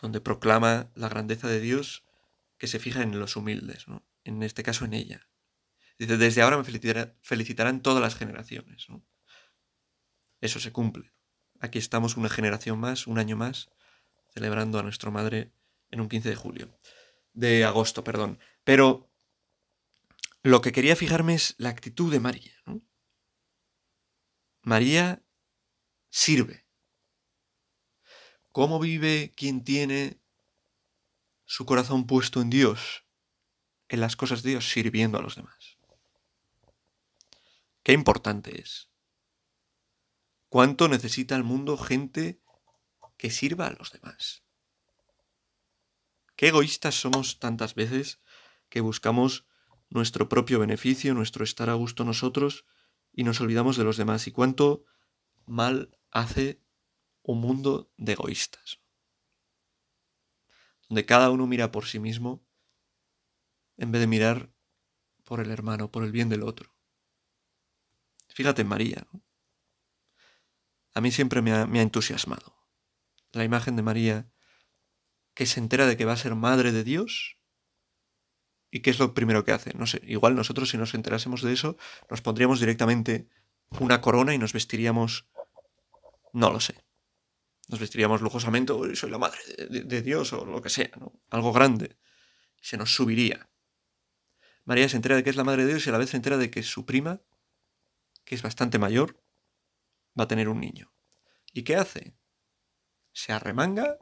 donde 0.00 0.22
proclama 0.22 0.90
la 0.94 1.10
grandeza 1.10 1.48
de 1.48 1.60
Dios 1.60 2.06
que 2.56 2.66
se 2.66 2.78
fija 2.78 3.02
en 3.02 3.18
los 3.18 3.36
humildes, 3.36 3.86
¿no? 3.86 4.06
En 4.24 4.42
este 4.42 4.62
caso 4.62 4.86
en 4.86 4.94
ella. 4.94 5.28
Dice, 5.98 6.16
desde 6.16 6.42
ahora 6.42 6.56
me 6.56 6.64
felicitarán 7.22 7.82
todas 7.82 8.02
las 8.02 8.16
generaciones, 8.16 8.88
¿no? 8.88 9.04
Eso 10.46 10.60
se 10.60 10.70
cumple. 10.70 11.12
Aquí 11.58 11.78
estamos 11.78 12.16
una 12.16 12.28
generación 12.28 12.78
más, 12.78 13.08
un 13.08 13.18
año 13.18 13.36
más, 13.36 13.68
celebrando 14.32 14.78
a 14.78 14.84
nuestra 14.84 15.10
madre 15.10 15.50
en 15.90 16.00
un 16.00 16.08
15 16.08 16.28
de 16.28 16.36
julio. 16.36 16.78
De 17.32 17.64
agosto, 17.64 18.04
perdón. 18.04 18.38
Pero 18.62 19.10
lo 20.44 20.60
que 20.60 20.70
quería 20.70 20.94
fijarme 20.94 21.34
es 21.34 21.56
la 21.58 21.70
actitud 21.70 22.12
de 22.12 22.20
María. 22.20 22.52
María 24.62 25.20
sirve. 26.10 26.64
¿Cómo 28.52 28.78
vive 28.78 29.34
quien 29.36 29.64
tiene 29.64 30.20
su 31.44 31.66
corazón 31.66 32.06
puesto 32.06 32.40
en 32.40 32.50
Dios, 32.50 33.04
en 33.88 34.00
las 34.00 34.14
cosas 34.14 34.44
de 34.44 34.50
Dios, 34.50 34.70
sirviendo 34.70 35.18
a 35.18 35.22
los 35.22 35.34
demás? 35.34 35.76
Qué 37.82 37.92
importante 37.92 38.60
es. 38.60 38.88
¿Cuánto 40.56 40.88
necesita 40.88 41.36
el 41.36 41.44
mundo 41.44 41.76
gente 41.76 42.40
que 43.18 43.30
sirva 43.30 43.66
a 43.66 43.74
los 43.74 43.92
demás? 43.92 44.42
Qué 46.34 46.48
egoístas 46.48 46.94
somos 46.94 47.38
tantas 47.38 47.74
veces 47.74 48.22
que 48.70 48.80
buscamos 48.80 49.44
nuestro 49.90 50.30
propio 50.30 50.58
beneficio, 50.58 51.12
nuestro 51.12 51.44
estar 51.44 51.68
a 51.68 51.74
gusto 51.74 52.06
nosotros 52.06 52.64
y 53.12 53.24
nos 53.24 53.38
olvidamos 53.42 53.76
de 53.76 53.84
los 53.84 53.98
demás. 53.98 54.26
Y 54.28 54.32
cuánto 54.32 54.86
mal 55.44 55.94
hace 56.10 56.62
un 57.22 57.42
mundo 57.42 57.92
de 57.98 58.12
egoístas, 58.12 58.80
donde 60.88 61.04
cada 61.04 61.28
uno 61.28 61.46
mira 61.46 61.70
por 61.70 61.84
sí 61.84 61.98
mismo 61.98 62.42
en 63.76 63.92
vez 63.92 64.00
de 64.00 64.06
mirar 64.06 64.50
por 65.22 65.40
el 65.40 65.50
hermano, 65.50 65.90
por 65.90 66.02
el 66.02 66.12
bien 66.12 66.30
del 66.30 66.44
otro. 66.44 66.74
Fíjate 68.30 68.62
en 68.62 68.68
María, 68.68 69.06
¿no? 69.12 69.25
A 70.96 71.02
mí 71.02 71.12
siempre 71.12 71.42
me 71.42 71.52
ha, 71.52 71.82
entusiasmado 71.82 72.56
la 73.32 73.44
imagen 73.44 73.76
de 73.76 73.82
María 73.82 74.30
que 75.34 75.44
se 75.44 75.60
entera 75.60 75.86
de 75.86 75.98
que 75.98 76.06
va 76.06 76.14
a 76.14 76.16
ser 76.16 76.34
madre 76.34 76.72
de 76.72 76.84
Dios 76.84 77.36
¿Y 78.70 78.80
qué 78.80 78.90
es 78.90 78.98
lo 78.98 79.12
primero 79.12 79.44
que 79.44 79.52
hace? 79.52 79.74
No 79.74 79.86
sé, 79.86 80.00
igual 80.06 80.34
nosotros 80.34 80.70
si 80.70 80.78
nos 80.78 80.94
enterásemos 80.94 81.42
de 81.42 81.52
eso, 81.52 81.76
nos 82.10 82.20
pondríamos 82.20 82.60
directamente 82.60 83.28
una 83.78 84.00
corona 84.00 84.34
y 84.34 84.38
nos 84.38 84.52
vestiríamos 84.54 85.28
no 86.32 86.50
lo 86.50 86.60
sé. 86.60 86.82
Nos 87.68 87.78
vestiríamos 87.78 88.22
lujosamente, 88.22 88.72
soy 88.96 89.10
la 89.10 89.18
madre 89.18 89.38
de, 89.68 90.02
Dios 90.02 90.32
o 90.32 90.46
lo 90.46 90.62
que 90.62 90.70
sea, 90.70 90.90
¿no? 90.98 91.12
Algo 91.30 91.52
grande. 91.52 91.96
Se 92.60 92.76
nos 92.76 92.94
subiría. 92.94 93.50
María 94.64 94.88
se 94.88 94.96
entera 94.96 95.16
de 95.16 95.24
que 95.24 95.30
es 95.30 95.36
la 95.36 95.44
madre 95.44 95.64
de 95.64 95.72
Dios 95.72 95.86
y 95.86 95.90
a 95.90 95.92
la 95.92 95.98
vez 95.98 96.10
se 96.10 96.16
entera 96.16 96.38
de 96.38 96.50
que 96.50 96.62
su 96.62 96.84
prima, 96.86 97.20
que 98.24 98.34
es 98.34 98.42
bastante 98.42 98.78
mayor, 98.78 99.22
va 100.18 100.24
a 100.24 100.28
tener 100.28 100.48
un 100.48 100.60
niño. 100.60 100.92
¿Y 101.52 101.62
qué 101.62 101.76
hace? 101.76 102.14
Se 103.12 103.32
arremanga 103.32 103.98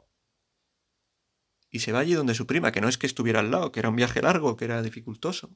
y 1.69 1.79
se 1.79 1.91
va 1.91 1.99
allí 1.99 2.13
donde 2.13 2.35
su 2.35 2.47
prima, 2.47 2.71
que 2.71 2.81
no 2.81 2.87
es 2.87 2.97
que 2.97 3.07
estuviera 3.07 3.39
al 3.39 3.51
lado, 3.51 3.71
que 3.71 3.79
era 3.79 3.89
un 3.89 3.95
viaje 3.95 4.21
largo, 4.21 4.55
que 4.55 4.65
era 4.65 4.81
dificultoso, 4.81 5.51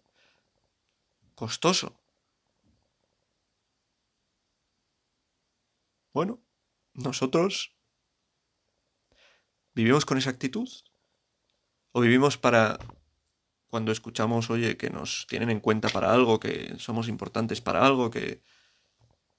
costoso. 1.35 1.99
Bueno, 6.11 6.41
nosotros 6.93 7.79
¿Vivimos 9.79 10.03
con 10.03 10.17
esa 10.17 10.29
actitud? 10.29 10.67
¿O 11.93 12.01
vivimos 12.01 12.37
para 12.37 12.77
cuando 13.69 13.93
escuchamos, 13.93 14.49
oye, 14.49 14.75
que 14.75 14.89
nos 14.89 15.25
tienen 15.29 15.49
en 15.49 15.61
cuenta 15.61 15.87
para 15.87 16.11
algo, 16.11 16.37
que 16.37 16.75
somos 16.79 17.07
importantes 17.07 17.61
para 17.61 17.85
algo, 17.85 18.11
que... 18.11 18.41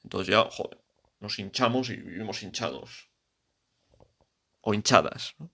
Entonces 0.03 0.29
ya, 0.29 0.49
joder, 0.51 0.80
nos 1.21 1.39
hinchamos 1.39 1.91
y 1.91 1.97
vivimos 1.97 2.43
hinchados. 2.43 3.11
O 4.61 4.75
hinchadas, 4.75 5.35
¿no? 5.39 5.51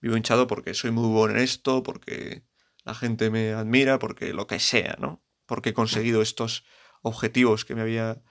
Vivo 0.00 0.16
hinchado 0.16 0.48
porque 0.48 0.74
soy 0.74 0.90
muy 0.90 1.08
bueno 1.08 1.34
en 1.36 1.44
esto, 1.44 1.84
porque 1.84 2.44
la 2.84 2.94
gente 2.94 3.30
me 3.30 3.52
admira, 3.52 4.00
porque 4.00 4.32
lo 4.32 4.48
que 4.48 4.58
sea, 4.58 4.96
¿no? 4.98 5.22
Porque 5.46 5.70
he 5.70 5.74
conseguido 5.74 6.22
estos 6.22 6.64
objetivos 7.02 7.64
que 7.64 7.76
me 7.76 7.82
había 7.82 8.22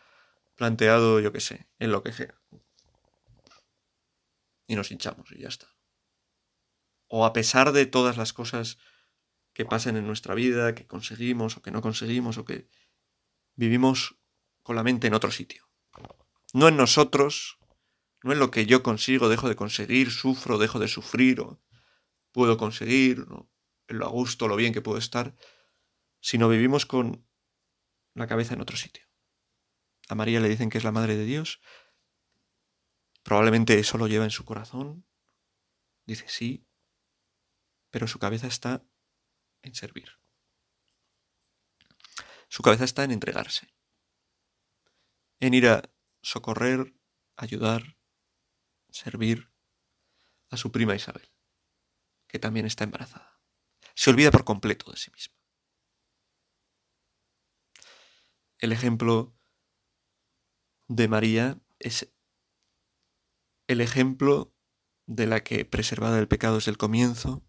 planteado, 0.55 1.21
yo 1.21 1.31
qué 1.31 1.39
sé, 1.39 1.69
en 1.79 1.91
lo 1.91 2.03
que 2.03 2.11
sea 2.11 2.41
y 4.71 4.75
nos 4.75 4.89
hinchamos 4.89 5.29
y 5.33 5.41
ya 5.41 5.49
está. 5.49 5.67
O 7.07 7.25
a 7.25 7.33
pesar 7.33 7.73
de 7.73 7.85
todas 7.85 8.15
las 8.15 8.31
cosas 8.31 8.77
que 9.51 9.65
pasan 9.65 9.97
en 9.97 10.07
nuestra 10.07 10.33
vida, 10.33 10.73
que 10.75 10.87
conseguimos 10.87 11.57
o 11.57 11.61
que 11.61 11.71
no 11.71 11.81
conseguimos 11.81 12.37
o 12.37 12.45
que 12.45 12.69
vivimos 13.55 14.15
con 14.63 14.75
la 14.75 14.83
mente 14.83 15.07
en 15.07 15.13
otro 15.13 15.31
sitio. 15.31 15.67
No 16.53 16.67
en 16.67 16.77
nosotros, 16.77 17.57
no 18.23 18.33
en 18.33 18.39
lo 18.39 18.51
que 18.51 18.65
yo 18.65 18.83
consigo, 18.83 19.29
dejo 19.29 19.49
de 19.49 19.55
conseguir, 19.55 20.11
sufro, 20.11 20.57
dejo 20.57 20.79
de 20.79 20.87
sufrir 20.87 21.39
o 21.41 21.61
puedo 22.31 22.57
conseguir, 22.57 23.25
en 23.87 23.99
lo 23.99 24.05
a 24.05 24.09
gusto, 24.09 24.47
lo 24.47 24.55
bien 24.55 24.73
que 24.73 24.81
puedo 24.81 24.97
estar, 24.97 25.35
sino 26.19 26.49
vivimos 26.49 26.85
con 26.85 27.27
la 28.13 28.27
cabeza 28.27 28.53
en 28.53 28.61
otro 28.61 28.77
sitio. 28.77 29.05
A 30.09 30.15
María 30.15 30.39
le 30.39 30.49
dicen 30.49 30.69
que 30.69 30.77
es 30.77 30.83
la 30.83 30.91
Madre 30.91 31.15
de 31.15 31.25
Dios 31.25 31.61
Probablemente 33.23 33.77
eso 33.77 33.97
lo 33.97 34.07
lleva 34.07 34.25
en 34.25 34.31
su 34.31 34.45
corazón. 34.45 35.05
Dice 36.05 36.25
sí, 36.27 36.67
pero 37.89 38.07
su 38.07 38.19
cabeza 38.19 38.47
está 38.47 38.83
en 39.61 39.75
servir. 39.75 40.09
Su 42.49 42.63
cabeza 42.63 42.83
está 42.83 43.03
en 43.03 43.11
entregarse, 43.11 43.67
en 45.41 45.53
ir 45.55 45.67
a 45.67 45.81
socorrer, 46.21 46.93
ayudar, 47.35 47.97
servir 48.89 49.51
a 50.49 50.55
su 50.55 50.71
prima 50.71 50.95
Isabel, 50.95 51.29
que 52.27 52.39
también 52.39 52.65
está 52.65 52.83
embarazada. 52.83 53.41
Se 53.95 54.11
olvida 54.11 54.31
por 54.31 54.45
completo 54.45 54.91
de 54.91 54.97
sí 54.97 55.11
misma. 55.11 55.35
El 58.59 58.71
ejemplo 58.71 59.35
de 60.87 61.07
María 61.07 61.59
es 61.79 62.13
el 63.67 63.81
ejemplo 63.81 64.53
de 65.07 65.25
la 65.25 65.43
que, 65.43 65.65
preservada 65.65 66.17
del 66.17 66.27
pecado 66.27 66.55
desde 66.55 66.71
el 66.71 66.77
comienzo, 66.77 67.43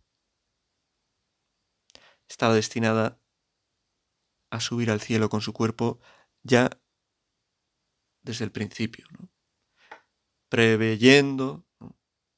estaba 2.27 2.55
destinada 2.55 3.21
a 4.51 4.61
subir 4.61 4.91
al 4.91 5.03
cielo 5.03 5.29
con 5.29 5.43
su 5.43 5.53
cuerpo 5.53 6.01
ya 6.43 6.82
desde 8.23 8.45
el 8.45 8.53
principio, 8.53 9.07
preveyendo, 10.49 11.67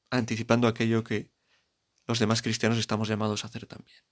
anticipando 0.09 0.67
aquello 0.67 1.03
que 1.03 1.31
los 2.07 2.19
demás 2.19 2.41
cristianos 2.41 2.77
estamos 2.77 3.07
llamados 3.07 3.43
a 3.43 3.47
hacer 3.47 3.65
también. 3.65 4.03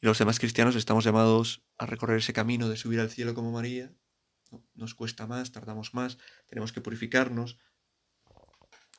Y 0.00 0.06
los 0.06 0.18
demás 0.18 0.38
cristianos 0.38 0.74
estamos 0.74 1.04
llamados 1.04 1.64
a 1.78 1.86
recorrer 1.86 2.18
ese 2.18 2.32
camino 2.32 2.68
de 2.68 2.76
subir 2.76 3.00
al 3.00 3.10
cielo 3.10 3.34
como 3.34 3.52
María, 3.52 3.94
nos 4.74 4.94
cuesta 4.94 5.26
más, 5.26 5.52
tardamos 5.52 5.94
más, 5.94 6.18
tenemos 6.46 6.72
que 6.72 6.80
purificarnos. 6.80 7.58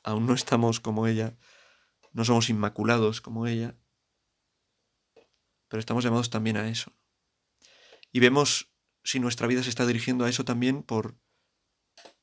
Aún 0.02 0.26
no 0.26 0.34
estamos 0.34 0.80
como 0.80 1.06
ella, 1.06 1.36
no 2.12 2.24
somos 2.24 2.50
inmaculados 2.50 3.20
como 3.20 3.46
ella, 3.46 3.78
pero 5.68 5.80
estamos 5.80 6.04
llamados 6.04 6.30
también 6.30 6.56
a 6.56 6.68
eso. 6.68 6.92
Y 8.12 8.20
vemos 8.20 8.73
si 9.04 9.20
nuestra 9.20 9.46
vida 9.46 9.62
se 9.62 9.68
está 9.68 9.86
dirigiendo 9.86 10.24
a 10.24 10.28
eso 10.28 10.44
también 10.44 10.82
por, 10.82 11.16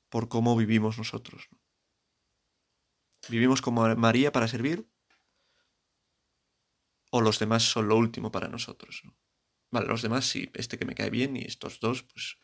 por 0.10 0.28
cómo 0.28 0.58
vivimos 0.58 0.98
nosotros. 0.98 1.48
¿Vivimos 3.30 3.62
como 3.62 3.96
María 3.96 4.32
para 4.32 4.48
servir? 4.48 4.90
¿O 7.12 7.22
los 7.22 7.40
demás 7.40 7.64
son 7.64 7.88
lo 7.88 7.98
último 7.98 8.32
para 8.32 8.48
nosotros? 8.48 9.04
Vale, 9.70 9.88
los 9.88 10.02
demás 10.02 10.26
sí, 10.26 10.50
este 10.54 10.78
que 10.78 10.86
me 10.86 10.96
cae 10.96 11.10
bien 11.10 11.38
y 11.38 11.44
estos 11.44 11.80
dos, 11.80 12.04
pues 12.04 12.42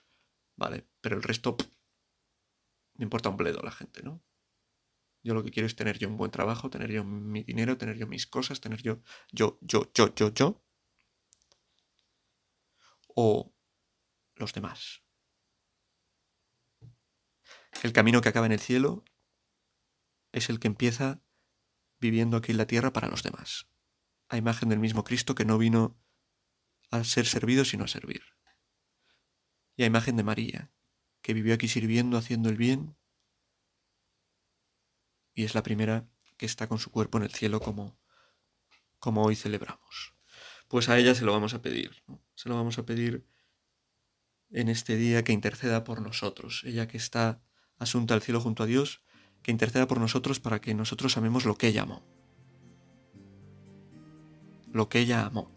Vale, 0.57 0.87
pero 1.01 1.15
el 1.15 1.23
resto 1.23 1.55
me 2.95 3.03
importa 3.03 3.29
un 3.29 3.37
bledo 3.37 3.61
la 3.61 3.71
gente, 3.71 4.01
¿no? 4.01 4.23
Yo 5.23 5.33
lo 5.35 5.43
que 5.43 5.51
quiero 5.51 5.67
es 5.67 5.75
tener 5.75 5.99
yo 5.99 6.09
un 6.09 6.17
buen 6.17 6.31
trabajo, 6.31 6.69
tener 6.69 6.91
yo 6.91 7.03
mi 7.03 7.43
dinero, 7.43 7.77
tener 7.77 7.97
yo 7.97 8.07
mis 8.07 8.25
cosas, 8.25 8.59
tener 8.59 8.81
yo, 8.81 9.01
yo, 9.31 9.59
yo, 9.61 9.91
yo, 9.93 10.13
yo, 10.15 10.33
yo. 10.33 10.63
O 13.15 13.53
los 14.39 14.53
demás. 14.53 15.03
El 17.83 17.93
camino 17.93 18.21
que 18.21 18.29
acaba 18.29 18.45
en 18.45 18.51
el 18.51 18.59
cielo 18.59 19.03
es 20.31 20.49
el 20.49 20.59
que 20.59 20.67
empieza 20.67 21.21
viviendo 21.99 22.37
aquí 22.37 22.51
en 22.51 22.57
la 22.57 22.67
tierra 22.67 22.93
para 22.93 23.07
los 23.07 23.23
demás. 23.23 23.67
A 24.29 24.37
imagen 24.37 24.69
del 24.69 24.79
mismo 24.79 25.03
Cristo 25.03 25.35
que 25.35 25.45
no 25.45 25.57
vino 25.57 25.99
a 26.91 27.03
ser 27.03 27.25
servido 27.25 27.65
sino 27.65 27.85
a 27.85 27.87
servir 27.87 28.23
y 29.77 29.83
a 29.83 29.85
imagen 29.85 30.17
de 30.17 30.23
María, 30.23 30.71
que 31.21 31.33
vivió 31.33 31.53
aquí 31.53 31.67
sirviendo, 31.67 32.17
haciendo 32.17 32.49
el 32.49 32.57
bien, 32.57 32.97
y 35.35 35.43
es 35.43 35.53
la 35.53 35.61
primera 35.61 36.09
que 36.35 36.47
está 36.47 36.67
con 36.67 36.79
su 36.79 36.91
cuerpo 36.91 37.19
en 37.19 37.25
el 37.25 37.31
cielo 37.31 37.59
como, 37.59 37.99
como 38.97 39.23
hoy 39.23 39.35
celebramos. 39.35 40.15
Pues 40.67 40.89
a 40.89 40.97
ella 40.97 41.13
se 41.13 41.25
lo 41.25 41.31
vamos 41.31 41.53
a 41.53 41.61
pedir, 41.61 42.03
se 42.33 42.49
lo 42.49 42.55
vamos 42.55 42.79
a 42.79 42.85
pedir 42.85 43.27
en 44.51 44.69
este 44.69 44.95
día 44.95 45.23
que 45.23 45.33
interceda 45.33 45.83
por 45.83 46.01
nosotros, 46.01 46.63
ella 46.65 46.87
que 46.87 46.97
está 46.97 47.41
asunta 47.79 48.13
al 48.13 48.21
cielo 48.21 48.41
junto 48.41 48.63
a 48.63 48.65
Dios, 48.65 49.01
que 49.41 49.51
interceda 49.51 49.87
por 49.87 49.99
nosotros 49.99 50.39
para 50.39 50.59
que 50.59 50.73
nosotros 50.73 51.17
amemos 51.17 51.45
lo 51.45 51.55
que 51.55 51.67
ella 51.67 51.83
amó. 51.83 52.03
Lo 54.71 54.89
que 54.89 54.99
ella 54.99 55.25
amó. 55.25 55.51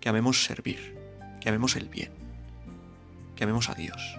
Que 0.00 0.08
amemos 0.08 0.44
servir, 0.44 0.96
que 1.40 1.48
amemos 1.48 1.76
el 1.76 1.88
bien 1.88 2.20
que 3.40 3.44
amemos 3.44 3.70
a 3.70 3.74
Dios. 3.74 4.18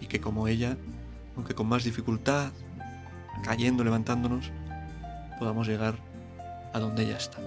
Y 0.00 0.06
que 0.06 0.20
como 0.20 0.48
ella, 0.48 0.76
aunque 1.36 1.54
con 1.54 1.68
más 1.68 1.84
dificultad, 1.84 2.50
cayendo, 3.44 3.84
levantándonos, 3.84 4.50
podamos 5.38 5.68
llegar 5.68 5.94
a 6.74 6.80
donde 6.80 7.04
ella 7.04 7.18
está, 7.18 7.38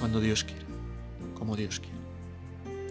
cuando 0.00 0.22
Dios 0.22 0.44
quiere, 0.44 0.64
como 1.34 1.56
Dios 1.56 1.78
quiere. 1.78 2.01